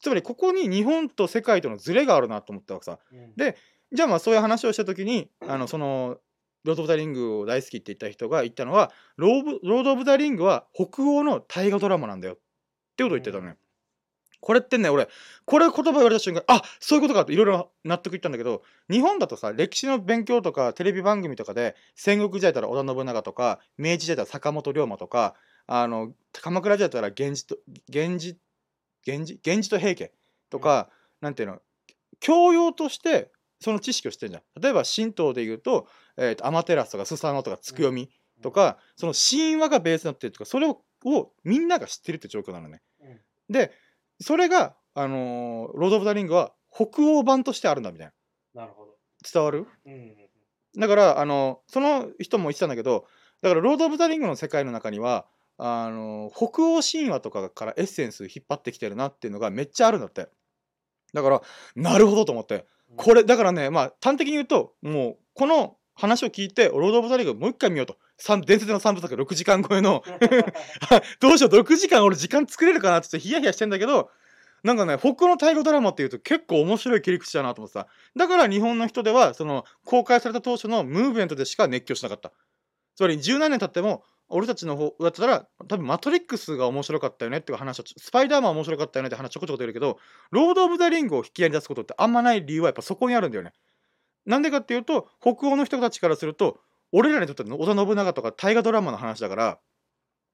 [0.00, 2.98] つまりここに日本と世界とのズレがあるなと思ったわけさ。
[3.12, 3.34] うん。
[3.36, 3.56] で
[3.92, 6.18] じゃあまあそういう話をした時にあのその
[6.64, 12.36] ロード・オブ・ザ・リングを大好きって言った人が言ったのはローブロード・オブ・ザ・リングは北欧の大河ドラマなんだよっ
[12.96, 13.56] てことを言ってたのね、
[14.44, 15.08] これってね俺
[15.46, 25.34] これ言葉言われた瞬間あそういうことかっていろいろ納得いったんだけど日本だとさ歴史の勉強とかテレビ番組とかで戦国時代だったら織田信長とか明治時代だったら坂本龍馬とか
[25.66, 27.56] あの鎌倉時代だったら源氏と
[27.88, 28.38] 源氏
[29.06, 30.12] 源氏源氏と平家
[30.50, 30.88] とか、
[31.20, 31.60] なんていうの
[32.20, 33.30] 教養として
[33.60, 34.60] その知識を知ってるじゃん。
[34.60, 38.10] 例えば神道で言うと,、えーとアマテラスとかスサノとかツクヨミ
[38.42, 42.80] とか、その神話がベースになってるとかそれををみんなが知ってるって状況なのね。
[43.02, 43.20] うん。
[43.50, 43.72] で
[44.20, 48.12] それが、あのーロード・オブ・ザ・リングは北欧版としてあるんだみたい
[48.54, 48.62] な。
[48.62, 48.94] なるほど。
[49.32, 49.66] 伝わる？
[49.86, 50.16] うん。
[50.76, 53.06] だから、あのその人も言ってたんだけど
[53.42, 60.28] だからロード・オブ・ザ・リングの世界の中にはあの北欧神話とかからエッセンス引っ張ってきてるなっていうのがめっちゃあるんだって。
[61.12, 61.42] だから
[61.76, 62.66] なるほどと思って。
[62.96, 67.96] これだからねまあ端的に言うともうこの話を聞いてロード・オブ・ザ・リングもう一回見ようと。
[67.96, 70.02] 三伝説の3部作6時間超えの。
[71.20, 74.10] どうしよう6時間俺時間作れるかなってヒヤヒヤしてんだけど
[74.62, 77.86] なんかね北欧の大河ドラマっていうと結構面白い切り口だなと思ってさ。
[78.16, 82.32] だから日本の人ではその公開された当初のムーブメントでしか熱狂しなかった。
[82.96, 89.98] つまり十何年経っても俺たちの方だったら多分マトリックスが面白かったよねっていう話はスパイダーマン面白かったよねって話ちょこちょこ出るけど
[90.30, 93.52] ロード・オブ・ザ・リングを引き合いに出すことってあんまない理由はやっぱそこにあるんだよね。
[94.24, 96.60] なんでかっていうと北欧の人たちからすると
[96.96, 99.58] 俺らにとっての織田信長とか大河ドラマの話だから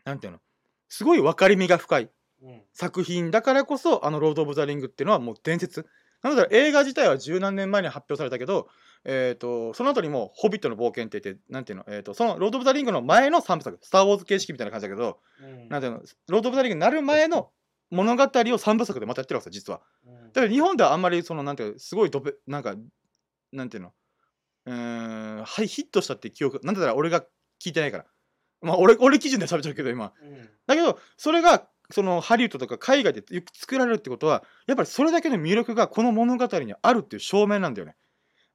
[0.04, 0.40] なんていうの
[0.88, 2.10] すごい分かりみが深い
[2.42, 2.62] うん。
[2.74, 5.86] 作品だからこそあの「ロード・オブ・ザ・リング」っていうのはもう伝説
[6.22, 8.68] なので映画自体は十何年前に発表されたけど、
[9.04, 15.68] えー、とその後にも「ホビットの冒険」って言ってなんていうの、えー、とその「ロード・オブ・ザ・リング」の前の3部作「スター・ウォーズ」形式みたいな感じだけどうん。
[15.68, 17.50] なんていうのロード・オブ・ザ・リングになる前の
[17.90, 22.76] 物語を3部作でまたやってるわけですよ実はうんだから日本ではあんまりそのなんていうのすごいドベなんか
[23.52, 23.92] なんていうの
[24.66, 27.22] うーんはいヒットしたって記憶なんだったら俺が
[27.62, 28.06] 聞いてないから。
[28.62, 30.12] まあ俺俺基準で喋っちゃうけど今。
[30.22, 30.50] うん。
[30.66, 37.96] だけどそれがそのハリウッドとか海外でよく作られるってことはやっぱりそれだけの魅力がこの物語にあるっていう証明なんだよね。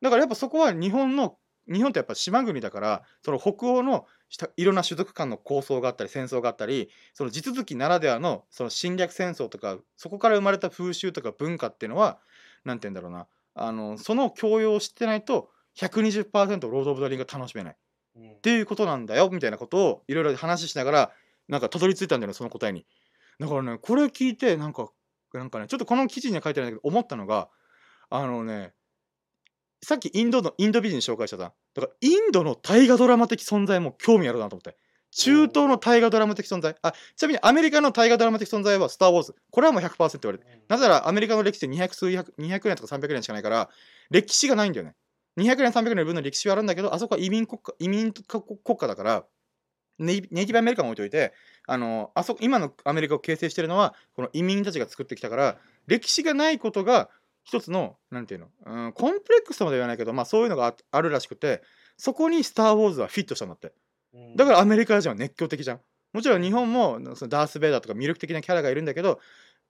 [0.02, 1.38] だからやっぱそこは日本の
[1.68, 4.06] 日本ってやっぱ島国だからその北欧の
[4.56, 12.20] いろんな種族間の構想があったり戦争があったりその地続きならではのその侵略戦争とかそこから生まれた風習とか文化っていうのは
[12.64, 13.28] なんて言うんだろうな。
[13.58, 17.74] あのその教養を知ってないと120%ロード・オブ・ザ・リングが楽しめない。
[17.74, 17.78] っ
[18.18, 18.42] うん。
[18.42, 21.12] ていうことなんだよみたいなことをいろいろ話しながら
[21.48, 22.86] なんかたどり着いたんだよねその答えに。
[23.40, 24.90] だからねこれ聞いてなんか
[25.34, 27.50] なんかねちょっとこの記事には書いてないんだけど思ったのが
[28.10, 28.74] あのね
[29.84, 31.52] さっきインドのインド美人紹介したじゃん。
[31.76, 34.78] だからインドの大河ドラマ的存在も興味あるなと思って。
[35.12, 36.76] 中東の大河ドラマ的存在。
[36.82, 43.70] あちなみにアメリカの大河ドラマ的存在は「スター・ウォーズ」これはもう100%言われてなぜならアメリカの歴史って200数百200年とか300年しかないから
[44.10, 44.96] 歴史がないんだよね
[45.38, 49.26] 200年300年分の歴史はあるんだけどあそこは移民国家移民国国家だから
[49.98, 51.34] ネイティブアメリカン置いといて
[51.68, 57.10] あのあそこ今のアメリカを形成してるのはこの移民たちが作ってきたから歴史がないことが
[57.44, 61.62] 一つのなんていうの、うん、コンプレックスとまでは言わないけど、まあ、そういうのがああるらしくて
[61.98, 63.72] そこに「スター・ウォーズ」はフィットしたんだって。
[64.14, 64.36] うん。
[64.36, 65.82] だからアメリカ人は熱狂的じゃん。
[66.12, 69.20] もちろん日本もそのダース・ベイダーとか魅力的なキャラがいるんだけど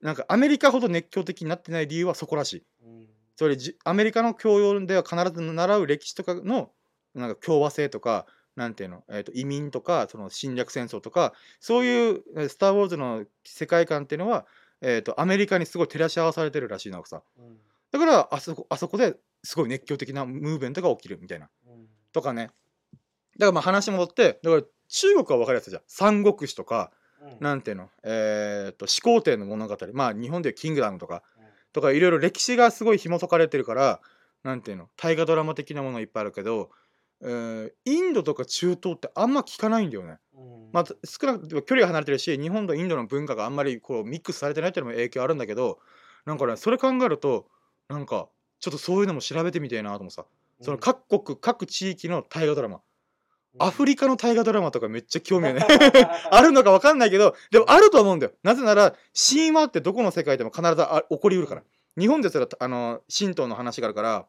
[0.00, 2.62] なんかアメリカほど熱狂的になってない理由はそこらしい。
[2.84, 6.70] うんつまりじアメリカの教養では必ず習う歴史とかの
[7.14, 14.46] なんか共和制とかなんていうの、えー、と移民とかその侵略戦争とかそういうえー「スター・ウォーズ」の世界観っていうのは、
[14.80, 17.58] えー、とアメリカにすごい照らし合わされてるらしいのさうん。
[17.90, 21.50] だからあそこあそこですごい熱狂的なムーブメントが起きるみたいな。
[21.66, 21.86] うん。
[22.12, 22.50] とかね。
[23.38, 25.82] だからまあ話戻ってだから中国は分かりやすいじゃん。
[25.86, 27.36] 三国志とかうん。
[27.40, 29.76] なんていうのえっ、と始皇帝の物語。
[29.92, 31.22] まあ日本でいうキングダムとか。
[31.35, 31.35] うん
[31.76, 34.00] とかいろいろ歴史がすごい紐解かれてるから
[34.42, 34.88] なんていうの？
[34.96, 36.70] 大河ドラマ的なものいっぱいあるけど、
[37.22, 40.16] えーインドとか中東ってあんま聞かないんだよね。
[40.34, 40.70] うん。
[40.72, 45.78] まあ、少なくとも距離が離れてるし日本とインドの文化があんまりこうミックスされてないっていうのも影響あるんだけど
[46.24, 47.46] なんかねそれ考えると
[47.88, 50.24] なんかちょっとそういうのも調べてみたいなと思ってさ。
[50.62, 52.80] その各国各地域の大河ドラマ
[53.58, 55.66] アフリカの大河ドラマとかめっちゃ興味あるね。
[56.30, 58.32] あるのか分かんないけどでもあると思うんだよ。
[58.42, 61.62] なぜなら神話ってどこの世界でも必ずあ起こりうるから。
[61.98, 64.26] 日本ですらあの神道の話があるから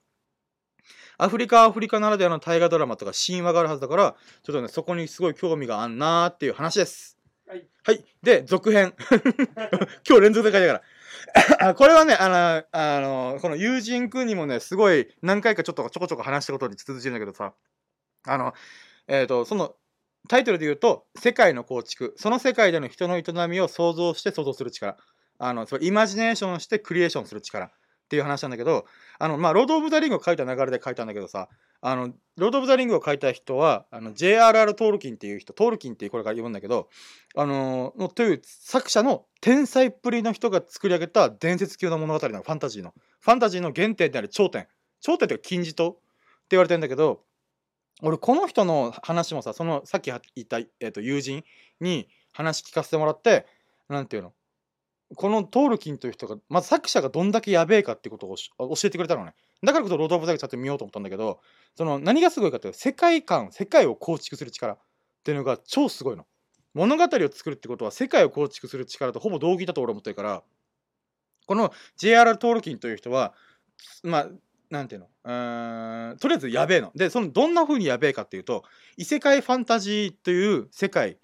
[1.17, 7.17] アフリカはアフリカならではの大河ドラマとか神話があるはずだからちょっとねそこにすごい興味があんなーっていう話です。
[7.45, 7.67] はい。
[7.83, 8.05] はい。
[8.23, 8.93] で続編。
[10.07, 10.81] 今日連続で書いたから。
[11.69, 17.53] あ これはね、あの、あの、この友人くんにもね、すごい何回かちょっとちょこちょこ話したことに続いてるんだけどさ、
[18.25, 18.53] あの、
[19.07, 19.75] えっ、と、その、
[20.27, 22.13] タイトルで言うと、世界の構築。
[22.17, 24.97] その世界での人の営みを想像して想像する力。
[25.39, 27.69] あの、それイマジネーションしてクリエーションする力っ
[28.09, 28.85] ていう話なんだけど、
[29.19, 31.47] あの、まあ、ロード・オブ・ザ・リングを書いた流れで書いたんだけどさ、
[31.81, 34.75] あの、ロード・オブ・ザ・リングを書いた人は、あの、J.R.R.
[34.75, 36.89] トールキンっていう人、トールキンっていうこれから呼ぶんだけど、
[37.35, 44.67] あののという作者の天才っぷりの人が作り上げた伝説級の物語のファンタジーの、ファンタジーの原点である頂点。
[45.01, 45.99] 頂点というか金字塔って
[46.51, 47.23] 言われてるんだけど、
[48.01, 51.43] 俺この人の話もさそのさっき言った、えー、と友人
[51.81, 53.45] に話聞かせてもらって
[53.89, 54.33] なんていうの？
[55.15, 59.33] このトールキンという人がまず作者がどんだけやべえかってことを教えてくれたのね
[59.63, 61.39] だからこそロード・オブ・ザ・リングちゃんと見ようと思ったんだけど
[61.75, 64.77] その何がすごいかっていうと世界観世界を構築する力っ
[65.23, 66.25] ていうのが超すごいの
[66.73, 70.43] 物語を作るってことは世界を構築する力とほぼ同義だと俺は思ってるから
[71.45, 72.37] この J.R.R.
[72.37, 73.33] トールキンという人は
[74.03, 74.27] まあ
[74.69, 75.07] なんていうの？
[75.23, 76.91] うーんとりあえずやべえの。
[76.95, 78.63] で、そのどんな風にやべえかっていうと、
[78.97, 81.17] 異世界ファンタジーという世界、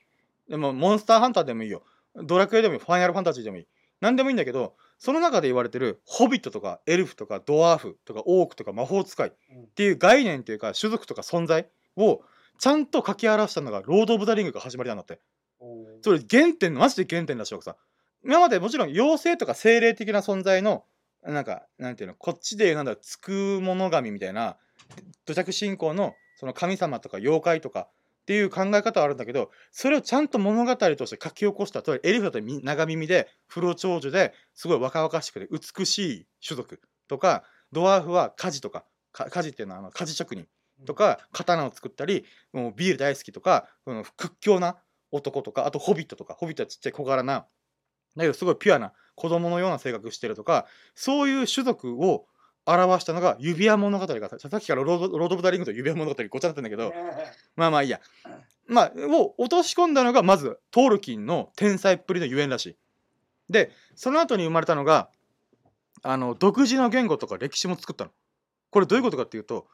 [0.50, 1.84] でもモンスターハンターでもいいよ。
[2.16, 3.68] ドラクエでもいい、ファイナルファンタジーでもいい。
[4.02, 9.32] 何でもいいんだけど、その中で言われてるホビットとかエルフとかドワーフとかオークとか魔法使いっ
[9.76, 12.22] ていう概念というか種族とか存在を
[12.60, 15.20] ちゃんと書き表したのがロード・オブ・ザ・リングが始まりなんだって。
[16.02, 17.76] それ原点、マジで原点だしさ。
[18.24, 20.86] 今までもちろん妖精とか精霊的な存在の
[21.26, 24.58] なんか、なんていうの、こっちでなんだ、つくもの神みたいな、
[25.26, 27.88] 土着信仰のその神様とか妖怪とか
[28.24, 40.48] っていう考え方はあるんだけど、それをちゃんと物語として書き起こした、つまりエルフだと長耳で、不老長寿ですごい若々しくて美しい種族とか、ドワーフは火事とか、か火事っていうのはあの火事職人
[40.86, 44.78] とか、刀を作ったり、もうビール大好きとか、の屈強な
[45.12, 47.46] 男とか、あとホビットとか、ホビットはちっちゃい小柄な、
[48.16, 52.26] だけどすごいピュアな子供のような性格してるとかそういう種族を
[52.66, 56.94] 表したのが指輪物語がささっきからロードロード・オブ・ザ・リングと指輪物語ごちゃってんだけど
[57.56, 58.00] まあまあいいや。
[58.66, 62.76] まあを落とし込んだのがまずトールキンの天才っぷりのゆえんらしい。
[63.50, 65.10] でその後に生まれたのが
[66.02, 68.12] あの独自の言語とか歴史も作ったの。
[68.70, 69.68] これどういうことかっていうと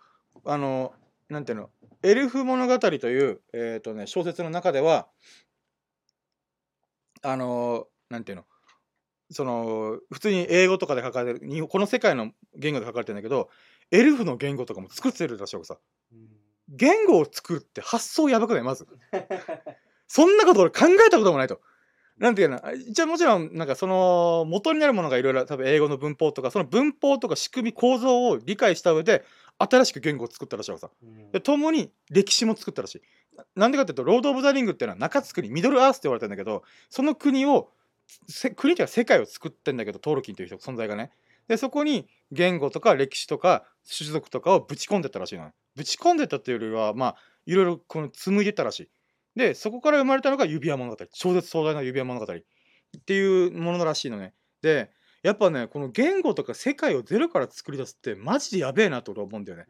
[0.44, 0.94] あの
[1.30, 1.70] なんていうの
[2.02, 5.08] エルフ物語という、えーとね、小説の中では
[7.22, 8.46] あのなんていうの？
[9.32, 13.50] その普通に英語とかで書かれてるにこの世界の言語で書かれてるんだけど
[13.92, 15.78] エルフの言語とかも作ってるらしいわけさ。
[16.68, 18.64] 言語を作るって発想やばくない？
[18.64, 18.88] まず。
[20.08, 21.62] そんなこと俺考えたこともないと。
[22.18, 22.60] なんていうの？
[22.88, 29.24] 一応もちろんなんかその元になるものがいろいろ多分英語の文法とかその文法とか仕組み構造を理解した上で
[29.58, 30.90] 新しく言語を作ったらしいわけさ。
[31.32, 33.02] で共に歴史も作ったらしい。
[33.56, 37.70] なんでかっていうとロード・オブ・ザ・リングっていうのは中津国ミドルアースって言われてるんだけどその国を
[38.28, 41.12] せ国というか世界を作ってんだけどトールキンという人存在がね。
[41.48, 43.66] でそこに言語とか歴史とか
[43.98, 48.90] 種族とかをぶち込んでったらしいのねぶち込んでったっていうよりはまあいろいろこの紡いでったらしい。
[49.36, 51.06] でそこから生まれたのが指輪物語。
[51.12, 52.34] 超絶壮大な指輪物語。
[52.34, 54.34] っていうものらしいのね。
[54.62, 54.92] で
[55.24, 59.66] やっぱねこの言語とか世界をゼロから作り出すってマジでやべえなと俺は思うんだよね。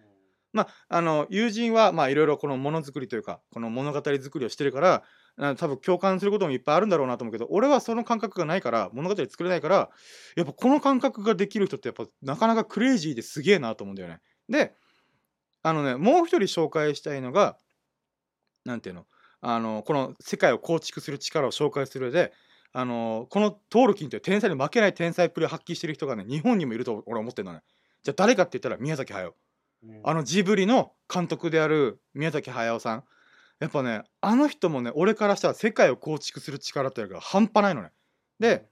[0.51, 5.03] まあ、あの友人はまあいろいろこのものづくりというかこの物語作りをしてるからあ
[5.37, 9.89] 多分共感することもいっぱいあるんだろうなと思うけど俺はその感覚がないから物語作れないから
[10.35, 14.19] やっぱこの感覚ができる人ってやっぱなかなかクレイジーですげえなと思うんだよね。
[14.49, 14.73] で
[15.61, 17.57] あのねもう一人紹介したいのが
[18.65, 19.05] なんていうの
[19.41, 22.33] あのこの世界を構築する力を紹介する上で
[22.73, 27.61] あのこのトールキンという天才に負けない天才っぷりを発揮してる人がね日本にもいると俺は思ってるのね。
[28.03, 29.33] じゃあ誰かって言ったら宮崎駿。
[30.03, 33.03] あのジブリの監督である宮崎駿さん
[33.59, 37.91] やっぱねあの人もね俺からしたら世界を構築する力っていうのが半端ないのね。
[38.39, 38.65] で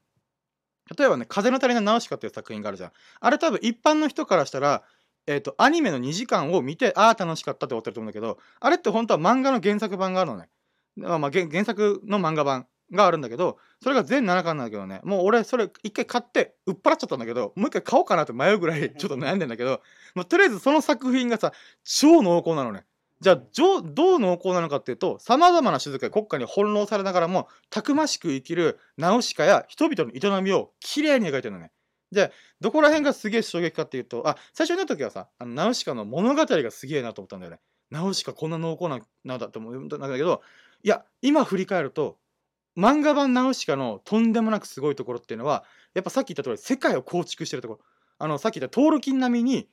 [0.98, 2.92] 例えばね「風の谷のナウシカ」っていう作品があるじゃん。
[3.20, 4.84] あれ多分一般の人からしたら
[5.30, 10.48] えーと、アニメの2時間を見てああ楽しかったって思ってると思うんだけどあれって本当は漫画の原作版があるのね、
[10.96, 15.02] まあ、原作の漫画版があるんだけどそれが全7巻なんだけどね。
[15.04, 19.82] もう俺それ一回買って売っ払っちゃったんだけどもう一回買おうかなって迷うぐらいちょっと悩んでんだけど、
[20.16, 21.52] まあ、とりあえずその作品がさ
[21.84, 22.86] 超濃厚なのね
[23.20, 31.72] じゃあどう濃厚なのかっていうとさまざまな種族が国家に翻弄されながらもたくましく生きるナウシカや人々の営みをきれいに描いてるのね。
[32.12, 37.60] じゃあどこら辺がすげえ衝撃かっていうとあ最初になった時はさあのナウシカの物語がすげえなと思ったんだよね。
[37.90, 40.42] ナウシカこんな濃厚ななんだと思うんだけど
[40.84, 42.18] いや今振り返ると
[42.78, 45.64] 漫画版ナウシカのとんでもなくすごいところっていうのは
[45.96, 47.80] やっぱさっき言った通り世界を構築してるところ。
[48.20, 49.68] あのさっき言ったトールキン並みに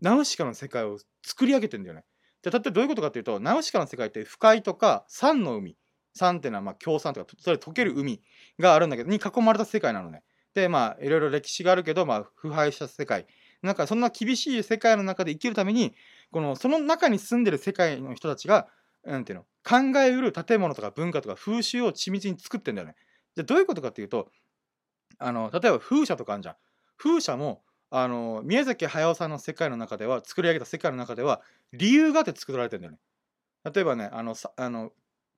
[0.00, 2.04] ナウシカの世界を作り上げてんだよね。
[2.42, 5.76] で例えばどういうことかっていうとナウシカの世界って不快とか酸の海
[6.14, 8.22] 酸っていうのはまあ強酸とかそれ溶ける海
[8.58, 10.22] があるんだけどに囲まれた世界なのね
[10.54, 13.26] でまあいろいろ歴史があるけど、まあ、腐敗した世界
[13.62, 15.94] なんかそんな厳しい世界の中で生きるために
[16.30, 18.68] このその中に住んでる世界の人たちが
[19.04, 19.44] なんていうの？
[19.64, 22.94] 考えうる建物とか文化とか風習を緻密に作ってんだよね。
[23.36, 24.30] じゃあどういうことかっていうと
[25.18, 26.56] あの例えば風車とかあるじゃん。
[26.96, 31.40] 風車もあの宮崎駿さんの世界の中では作り上げた世界の中では
[31.72, 32.98] 理由があって作られてるんだよね。
[33.72, 34.92] 例えばねあのさあの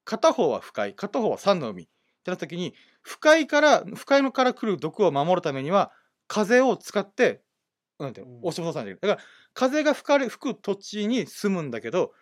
[0.05, 1.85] 片方は不快片方は三の海。
[1.85, 5.91] ってなった時に不快から不快のから来る毒を守るためには
[6.29, 7.43] 風を使って
[7.99, 8.51] なんていうのうん。
[8.51, 12.13] 押し戻さないといけないだから風が吹かれ吹く土地に住むんだけど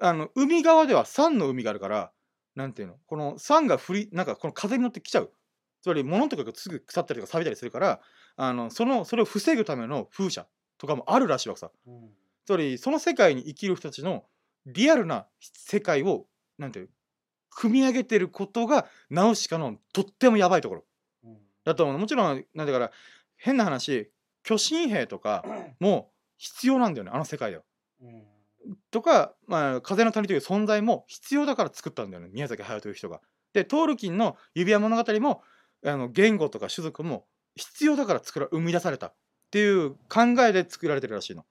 [0.00, 2.12] あの海側では酸の海があるから
[2.56, 5.32] なんていうのこの酸が降りなんかこの風に乗ってきちゃう。
[5.82, 8.00] つまり物とかがすぐ腐ったりとか錆びたりするから
[8.40, 10.46] あのそのそれを防ぐための風車
[10.78, 11.70] とかもあるらしいわけさ。
[11.86, 12.10] うん。
[12.46, 14.24] つまりその世界に生きる人たちの
[14.64, 16.88] リアルな世界をなんていう
[17.50, 20.84] 組み上げてることがナウシカのとってもやばいところ。
[21.24, 21.38] うん。
[21.64, 21.94] だと思う。
[21.94, 22.92] のもちろんなんだから
[23.36, 24.10] 変な話
[24.44, 25.44] 巨神兵とか
[25.80, 27.64] も必要なんだよねあの世界では。
[28.02, 28.22] うん。
[28.92, 33.20] とか、まあ、風の谷という存在も必要だから作ったんだよね宮崎駿という人が。
[33.52, 35.42] でトールキンの指輪物語も
[35.84, 37.26] あの言語とか種族も
[37.58, 39.14] 必要だから作ら生み出されたっ
[39.50, 41.44] ていう考えで作られてるらしいの。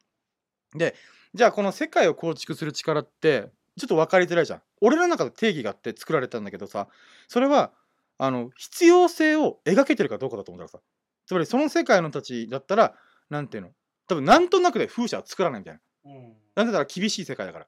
[0.75, 0.95] で
[1.33, 4.61] じゃあこの世界を構築する力ってちょっと分かりづらいじゃん。
[4.81, 6.87] 俺の中で定義があって作られたんだけどさ
[7.27, 7.71] それは
[8.17, 10.85] あの必要性を描けてるかどうかだと思うんだからさ。
[11.27, 12.95] つまりその世界のたちだったら
[13.29, 13.71] なんていうの？
[14.07, 16.11] 多分なんとなくで風車は作らないみたいな。
[16.11, 17.67] うんなんでだから厳しい世界だから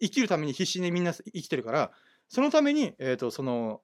[0.00, 1.90] 生きるために必死にみんな生きてるから
[2.28, 3.80] そのために、えー、とその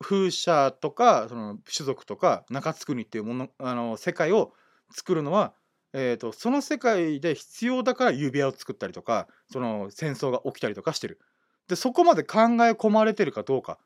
[0.00, 4.52] 風車とかその種族とか中津国っていうものあの世界を
[4.90, 5.52] 作るのは、
[5.92, 11.18] えー、とその世界で必要だから指輪を作ったりとかその戦争が起きたりとかしてる。
[11.68, 13.78] でそこまで考え込まれてるかどうか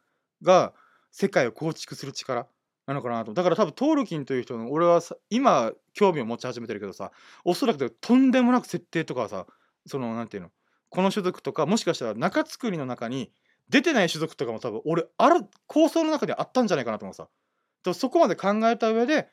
[0.42, 0.72] が
[1.10, 2.46] 世界を構築する力
[2.86, 7.10] なのかなとだから多分トールキンという人の俺はさ今興味を持ち始めてるけどさ
[7.44, 9.46] おそらくとんでもなく設定とかはさ
[9.86, 10.50] そのなんていうの
[10.90, 13.30] この種族とかもしかしたら中津国の中に
[13.72, 17.28] 出てない種族とかも多分俺ある構想の中であったんじゃないかなと思うさ。
[17.94, 19.28] そこまで考えた上で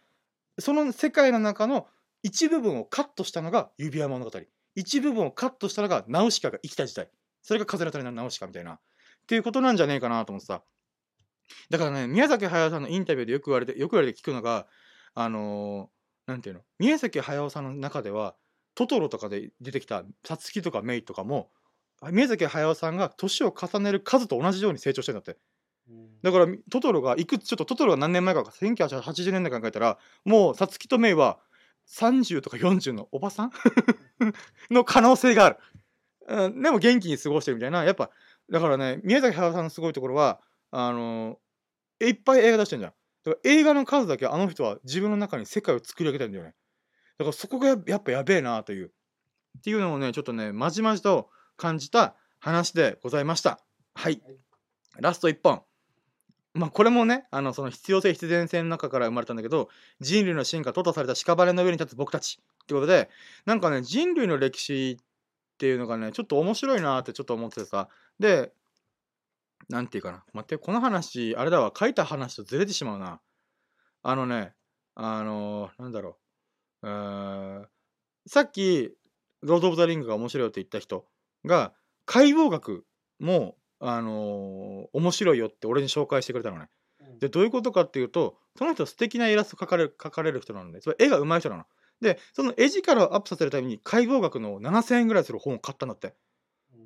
[0.58, 1.88] その世界の中の
[2.24, 4.32] 一部分をカットしたのが指輪物語。
[4.76, 7.10] 一部分をカットしたのがナウシカが生きた時代。
[7.44, 8.74] それが風の谷のナウシカみたいな。
[8.74, 8.80] っ
[9.28, 10.64] ていうことなんじゃねえかなと思ってさ。
[11.70, 14.68] だからね宮崎駿さんのインタビューでよく言われてよく言われて聞くのが
[15.16, 16.62] あのーていうの？
[16.78, 18.36] 宮崎駿さんの中では
[18.76, 21.50] トトロとかで出てきたサツキとかメイとかも
[22.12, 25.38] 宮崎駿さんが年を重ねる数と同じように成長してんだって。
[25.90, 26.22] うん。
[26.22, 31.40] だからトトロがいくつちょっとトトロが何年前かか1980年代考えたらもうサツキとメイは
[31.90, 33.52] 30とか40のおばさん
[34.72, 35.58] の可能性がある、
[36.28, 37.84] うん、でも元気に過ごしてるみたいな。
[37.84, 38.12] やっぱ
[38.50, 40.40] だからね宮崎駿さんのすごいところは
[40.72, 41.40] あの
[42.00, 42.94] いっぱい映画出してんじゃん。
[43.26, 46.56] だから映画の数だけあの人は自分の中に世界を作り上げてるんだよね。
[47.18, 48.92] だからそこがややっぱやべえなという。
[49.58, 51.30] っていうのをねちょっとねまじまじと
[51.60, 53.60] 感じた話でございました。
[53.94, 54.22] はい。
[54.98, 55.62] ラスト1本。
[56.56, 59.70] まあこれもねあのその必要性必然性の中から生まれたんだけど
[60.00, 63.10] 人類の進化ととされた屍の上に立つ僕たちってことで
[63.46, 65.06] なんかね人類の歴史っ
[65.58, 67.88] ていうのがねちょっと面白いなってちょっと思っててさ。
[68.20, 68.52] で
[69.68, 70.24] なんていうかな。
[70.34, 71.72] 待ってこの話あれだわ。
[71.78, 73.22] 書いた話とずれてしまうな。
[74.02, 74.54] あのね
[74.96, 76.18] あのなんだろ
[76.82, 76.88] う。
[76.88, 77.68] うーん
[78.26, 78.92] さっき
[79.42, 81.06] 「ロード・オブ・ザ・リング」が面白いよって言った人
[81.46, 81.74] が
[82.06, 82.86] 解剖学
[83.20, 86.70] もあのー面白いよって俺に紹介してくれたのね。
[87.02, 91.64] うんでどういうことかっていうとその人素敵なイラスト描かれる描かれる人なのでそれ絵が上手い人なの。
[92.02, 96.16] でその絵力をアップさせるために解剖学の7,000円ぐらいする本を買ったんだって。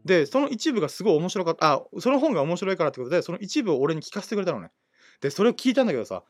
[0.06, 4.72] でその一部がすごい面白かったあその本が面白いからってことでその一部を俺に聞かせてくれたのね。
[5.22, 6.24] でそれを聞いたんだけどさ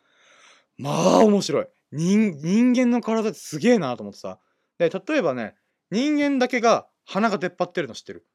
[0.78, 4.40] まあ面白い人人間の体ってすげえなと思ってさ
[4.78, 5.56] で例えばね
[5.92, 8.26] 人間だけが鼻が出っ張ってるの知ってる？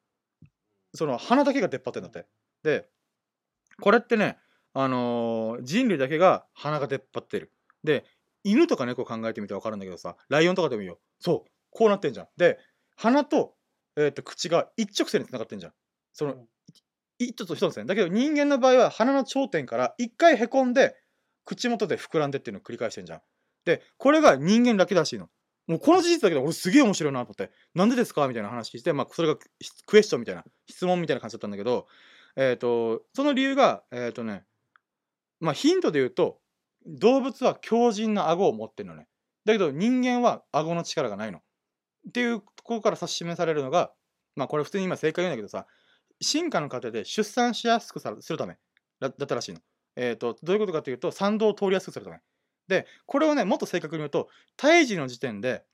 [0.95, 2.29] その鼻だけが出っ張ってるんだって。
[2.63, 2.89] で
[3.81, 4.39] これってね
[4.75, 7.53] あのー人類だけが鼻が出っ張ってる。
[7.85, 8.05] で
[8.45, 10.99] 犬とか猫考えてみて分かるんだけどさライオンとかでもいいよ。
[11.21, 12.29] そうこうなってんじゃん。
[12.37, 12.59] で
[12.97, 13.55] 鼻と,、
[13.97, 15.73] えー、と口が一直線につながってんじゃん。
[16.13, 16.49] その、うん。
[17.21, 20.95] 一つと一つねだけど人間の場合は鼻の頂点から一回へこんで
[21.45, 23.21] 口元で膨らんでっていうのを繰り返してんじゃん。
[23.65, 25.29] でこれが人間だけらしいの
[25.69, 29.37] もうこの事実だけで俺すげえ面白いなと思ってなんでですかみたいな話聞いて、まあ、それが
[29.87, 31.87] クエスチョンみたいな質問みたいな感じだったんだけど
[32.37, 34.45] えっ、とその理由がえっ、とね
[35.41, 36.39] まあヒントで言うと
[36.87, 39.09] 動物は強靭な顎を持ってるのね。
[39.45, 41.39] だけど人間は顎の力がないの。
[41.39, 43.93] っていうところから指し示されるのが
[44.37, 45.67] まあこれ普通に今正解言うんだけどさ
[46.21, 48.57] 進化の過程で出産しやすくするため
[49.01, 49.61] だったらしいの。
[49.97, 52.21] えっ、とどういうことかというと産道を通りやすくするため。
[52.69, 55.65] でこれをねもっと正確に言うと胎児の時点で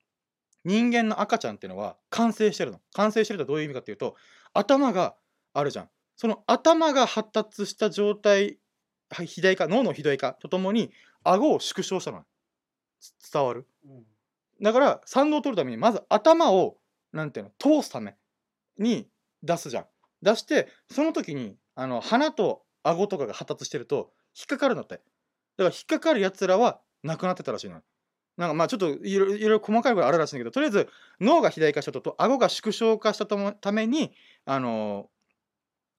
[0.64, 2.80] 人間の赤ちゃんっていうのは完成してるの。
[2.94, 4.16] 完成してるとはどういう意味かっていうと
[4.52, 5.16] 頭が
[5.52, 5.88] あるじゃん。
[6.16, 8.58] その頭が発達した状態
[9.10, 10.90] はい肥大化脳の肥大化とともに
[11.22, 12.24] 顎を縮小したの
[13.00, 13.66] つ伝わる？
[13.84, 14.04] うん。
[14.62, 16.78] だから産後を取るためにまず頭を
[17.12, 18.16] なんていうの通すため
[18.78, 19.08] に
[19.42, 19.86] 出すじゃん。
[20.22, 24.94] 出してその時にあの鼻と顎とかが発達してると引っかかるんだって。
[24.94, 25.04] だか
[25.58, 27.80] ら引っかかるやつらはなくなってたらしいの
[28.36, 30.88] なんかまあちょっといろいろ細かいことあるらしいんだけどとりあえず
[31.20, 34.12] 脳が肥大化したとと顎が縮小化したために
[34.44, 35.08] あの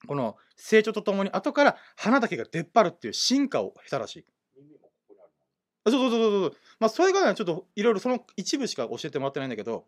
[0.07, 4.25] この成長とともに後から鼻だけが出っ張るっていう進化を経たらしい。
[5.85, 6.53] あそうそうそうそうそう。
[6.79, 9.85] まあそれがねちょっといろいろその一部しか教えてもらってないんだけど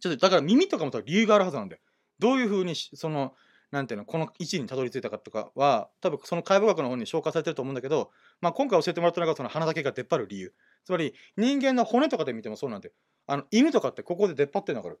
[0.00, 1.82] ちょっとだから耳とかも理由があるはずなんだよ。
[2.18, 3.34] どういうふうにその
[3.74, 10.52] なんていうのこの位置にたどり着いたかとかは多分その解剖学の方に紹介されてると思うんだけど、まあ、今回教えてもらったのがその鼻だけが出っ張る理由。
[10.84, 12.94] つまり人間の骨とかで見てもそうなんだよ。
[13.26, 15.00] あの犬とかってここで出っ張ってるの分かる。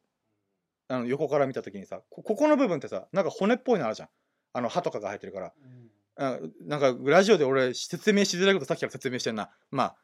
[0.88, 4.08] あの横から見た時にさこここの部分ってさなんか骨っぽいのあるじゃん。
[4.54, 5.52] あの歯とかが生えてるから。
[6.18, 6.26] うん。
[6.26, 9.50] あなんかラジオで俺説明しづらいことさっきから説明してんな。
[9.70, 9.96] まあ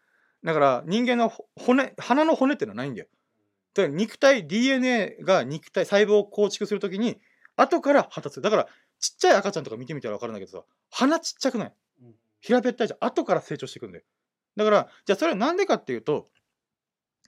[0.45, 3.09] だから人間のほ骨鼻の骨ってのはないんだよ。
[3.75, 7.19] だから肉体 DNA が肉体細胞を構築するときに
[7.61, 8.43] 後から発達する。
[8.43, 11.73] だからちっちゃい赤ちゃんとか見てみたら分かるんだけどさ鼻ちっちゃくない？
[12.03, 12.15] うん。
[12.41, 13.09] 平べったいじゃん。
[13.09, 14.05] 後から成長していくんだよ。
[14.57, 16.29] だからじゃあそれはなんでかっていうと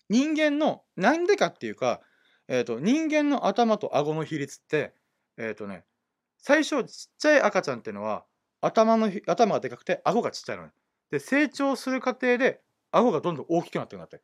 [0.08, 2.00] 人間のなんでかっていうか、
[2.48, 4.92] えー、と人間の頭と顎の比率って
[5.38, 5.84] えっ、とね
[6.38, 8.24] 最初ちっちゃい赤ちゃんっていうのは
[8.60, 10.70] 頭のひ頭がでかくて顎がちっちゃいのね。
[11.10, 12.60] で成長する過程で
[12.90, 14.20] 顎がどんどん大きくなってるんだって。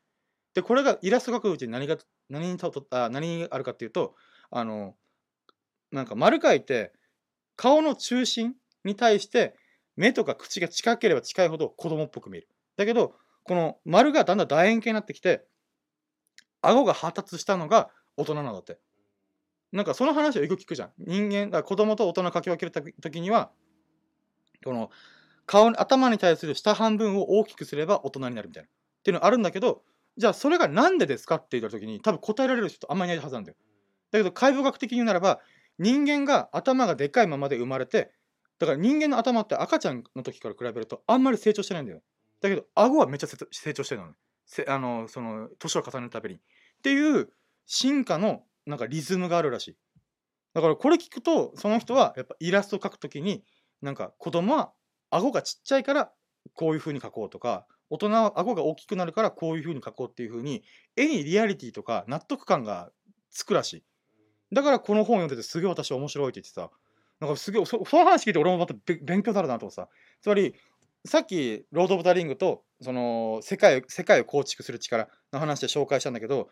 [0.55, 1.97] でこれがイラスト描くうちに何が
[2.29, 4.15] 何にととあ何があるかっていうと
[4.51, 4.95] あの
[5.93, 6.93] なんか丸描いて
[7.57, 9.55] 顔の中心に対して
[9.97, 12.49] 目とか口が近ければ近いほど子供っぽく見える。
[12.77, 15.45] だけどこの丸がだんだん楕円形になってきて
[16.63, 18.79] 顎が発達したのが大人なんだって。
[19.71, 20.93] なんかその話をよく聞くじゃん。
[20.99, 23.51] 人間だから子供と大人を書き分けると時には
[24.65, 24.91] この
[25.47, 28.69] 顔頭に対する下半分を大きくすれば大人になるみたいな。
[28.69, 28.71] っ
[29.03, 29.83] ていうのあるんだけど
[30.17, 33.57] じゃあそれがなんでですかって言った時に多分答えられる人あんまりいないはずなんだよ。
[34.11, 35.41] だけど解剖学的に言うならば
[35.79, 38.13] 人間が頭がでかいままで生まれて
[38.59, 42.03] だから人間の頭って赤ちゃんの時から比べるとあんまり成長してないんだよ。
[42.41, 44.15] だけど顎はめっちゃ成長してるのね。
[44.67, 46.37] あのその年を重ねるたびに。
[46.37, 46.39] っ
[46.83, 47.29] ていう
[47.67, 49.77] 進化のなんかリズムがあるらしい。
[50.55, 53.45] だからこれ聞くとその人はやっぱイラストを描くときに
[53.81, 54.73] なんか子供は
[55.11, 56.11] 顎がちっちゃいから
[56.55, 60.63] こういう風に描こうとか大人は顎が大きくなるからこういう風に描こうっていう風に
[60.97, 62.91] 絵にリアリティとか納得感が
[63.31, 63.85] つくらしい。
[64.53, 66.71] だからこの本読んでてすげえ私面白いって言ってさ
[67.21, 69.89] なんかすげえその話聞いて俺もまた勉強になるなと思ってさ。
[70.21, 70.55] つまり
[71.05, 76.49] さっき「ロード・オブ・ザ・リングと」その世界世界を構築する力の話で紹介したんだけど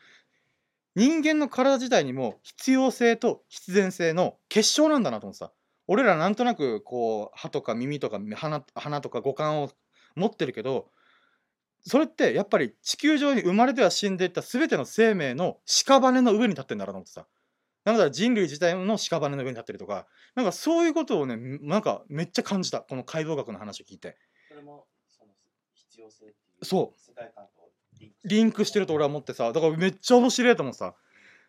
[0.94, 5.52] 人間の体自体にも必要性と必然性の結晶なんだなと思ってさ。
[5.88, 9.70] 俺らなんとなくこう歯とか耳とか鼻鼻とか五感を
[10.16, 10.90] 持ってるけど
[11.82, 17.26] それってやっぱり地球上に生まれては死んでいった全ての生命の屍の上に立ってんだなと思ってさ。
[17.92, 24.16] だから人類自体の屍の上に立ってるとかなんかそういうことをねなんかめっちゃ感じたこの解剖学の話を聞いて。
[24.48, 25.32] それもその
[25.74, 27.00] 必要性っていうそう。
[27.00, 27.70] 世界観と
[28.24, 30.94] リンクしてると俺は思ってさだからめっちゃ面白いと思うさ。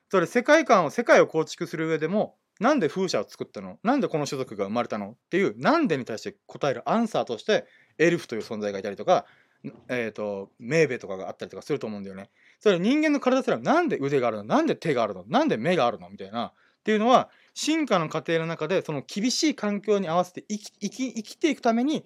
[0.09, 3.77] それ世界観を世界を構築する上でもなんで風車を作ったの？
[3.83, 5.11] なんでこの種族が生まれたの？
[5.11, 7.65] っていうなんでに対して答えるアンサーとして
[7.97, 9.25] エルフという存在がいたりとか、
[9.89, 12.29] えー、とメーベとかがあったりとかすると思うんだよね。
[12.59, 14.43] それ人間の体すらなんで腕があるの？
[14.43, 15.23] なんで手があるの？
[15.27, 16.09] なんで目があるの？
[16.09, 16.47] みたいな。
[16.47, 16.53] っ
[16.83, 22.05] ていうのは進化の過程の中でその厳しい環境に合わせて生き生き生きていくために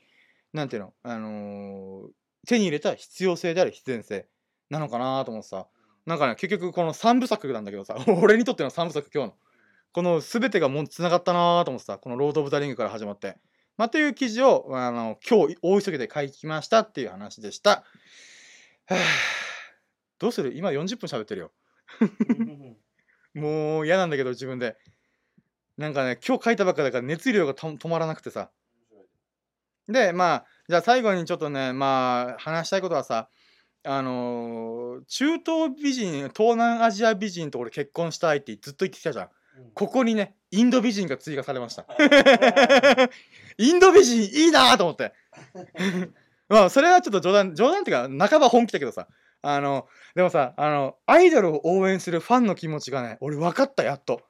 [0.54, 2.08] なんていうの、あのー
[2.48, 4.28] 手に入れた必要性である必然性
[4.72, 5.68] なのかなと思ってさ。
[6.08, 9.36] なんかね結局この3部作なんだけどさ 俺にとっての3部作今日の。
[9.94, 13.38] この全てがもうつながったなと思ってさこの「ロード・オブ・ザ・リング」から始まって。
[13.78, 17.70] まあ、という記事をあの今日大急ぎで書きましたっていう話でした。
[17.72, 17.84] は
[18.90, 19.51] あ
[20.22, 20.54] どうする？
[20.56, 21.52] 今40分喋ってるよ。
[22.00, 22.06] う
[22.44, 22.78] ん
[23.34, 24.78] もう嫌なんだけど自分で。
[25.78, 28.52] なんかね今日書いたばっかだから熱量がと止まらなくてさ。
[29.88, 33.30] でまあじゃあ最後にちょっとねまあ話したいことはさ
[33.84, 39.26] あのー中東美人東南アジア美人と俺結婚したいってずっと言ってきたじゃん。
[39.26, 39.32] うん
[39.74, 41.86] ここにねインド美人が追加されました。
[43.58, 45.14] インド美人いいなと思って。
[46.48, 49.08] まあそれはちょっと冗談冗談っていうか半ば本気だけどさ
[49.42, 54.22] あのでもさあのアイドルを応援するファンの気持ちがね俺分かったやっと。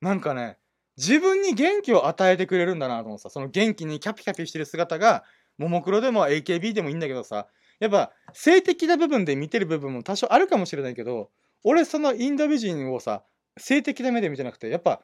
[0.00, 0.58] なんかね
[0.96, 5.24] 自分に元気を与えてくれるんだなと思ってさその元気にキャピキャピしてる姿が
[5.56, 7.46] ももクロでも AKB でもいいんだけどさ
[7.80, 11.30] やっぱ性的な部分で見てる部分も多少あるかもしれないけど
[11.64, 13.22] 俺そのインド美人をさ
[13.56, 15.00] 性的な目で見てなくてやっぱ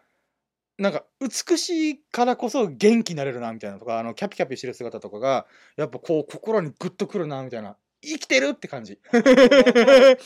[0.79, 5.47] なんか美しいからこそ元気になれるなみたいなとかあのキャピキャピしてる姿とかが
[5.77, 7.77] やっぱこう心にグッとくるなみたいな。
[8.05, 8.99] 生きてるって感じ。
[9.13, 10.17] 生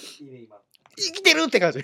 [0.97, 1.79] きてるって感じ。
[1.79, 1.83] っ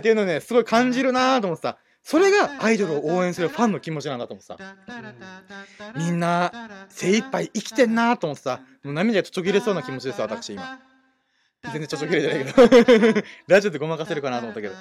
[0.00, 1.78] ていうのをねすごい感じるなと思ってさ。
[2.02, 4.76] それがアイドルを応援するファンの気持ちなんだと思ってさ。
[5.96, 8.60] みんな精一杯生きてんなと思ってさ。
[8.84, 10.78] もう涙がちょちょぎれそうな気持ちです私今
[11.72, 13.22] 全然ちょちょぎれてないけど。
[13.48, 14.74] ラジオでごまかせるかなと思ったけど。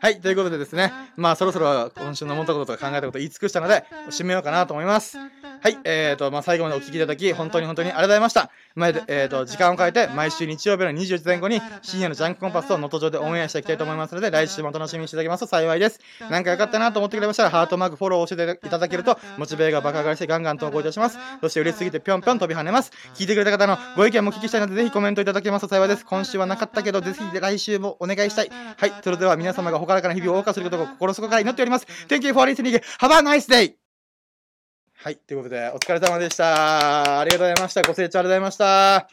[0.00, 0.92] はいということでですね。
[1.16, 5.18] まあそろそろ今週の思ったこととか考えたこと言い尽くしたので締めようかなと思います。
[5.18, 8.50] はいえーとまあ最後までお聞きいただき本当に本当にありがとうございました。
[8.76, 16.00] 前で、えー、と時間を変えて毎週日曜日の24時前後に深夜のジャンクコンパスを能登上でオンエアしていきたいと思いますので来週もお楽しみにしていただけますと幸いです。
[16.28, 21.18] なんか良かったなと思ってくれましたらハートマークフォローを教えていただけるとモチベが爆上がりしてガンガン投稿いたします。
[21.40, 22.90] そして嬉しすぎてぴょんぴょん飛び跳ねます。
[23.14, 33.74] 聞いてくれた方のご意見もお聞きしたいのでぜひコメントいただけますと幸いです今週はなかったけどぜひ来週もお願いしたいはいそれでは皆様がほからかな日々を謳歌することを心底から祈っております Thank you for listening Have a nice day
[34.96, 37.20] はい、ということで、お疲れ様でした。
[37.20, 37.82] ありがとうございました。
[37.82, 39.08] ご清聴ありがとうございました。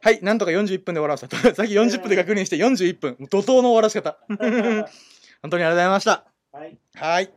[0.00, 1.36] はい、なんとか41分で終わらせた。
[1.54, 3.16] さっき40分で確認して41分。
[3.28, 4.16] 怒涛の終わらせ方。
[5.42, 6.24] 本当にありがとうございました。
[6.52, 6.78] はい。
[6.94, 7.32] はい。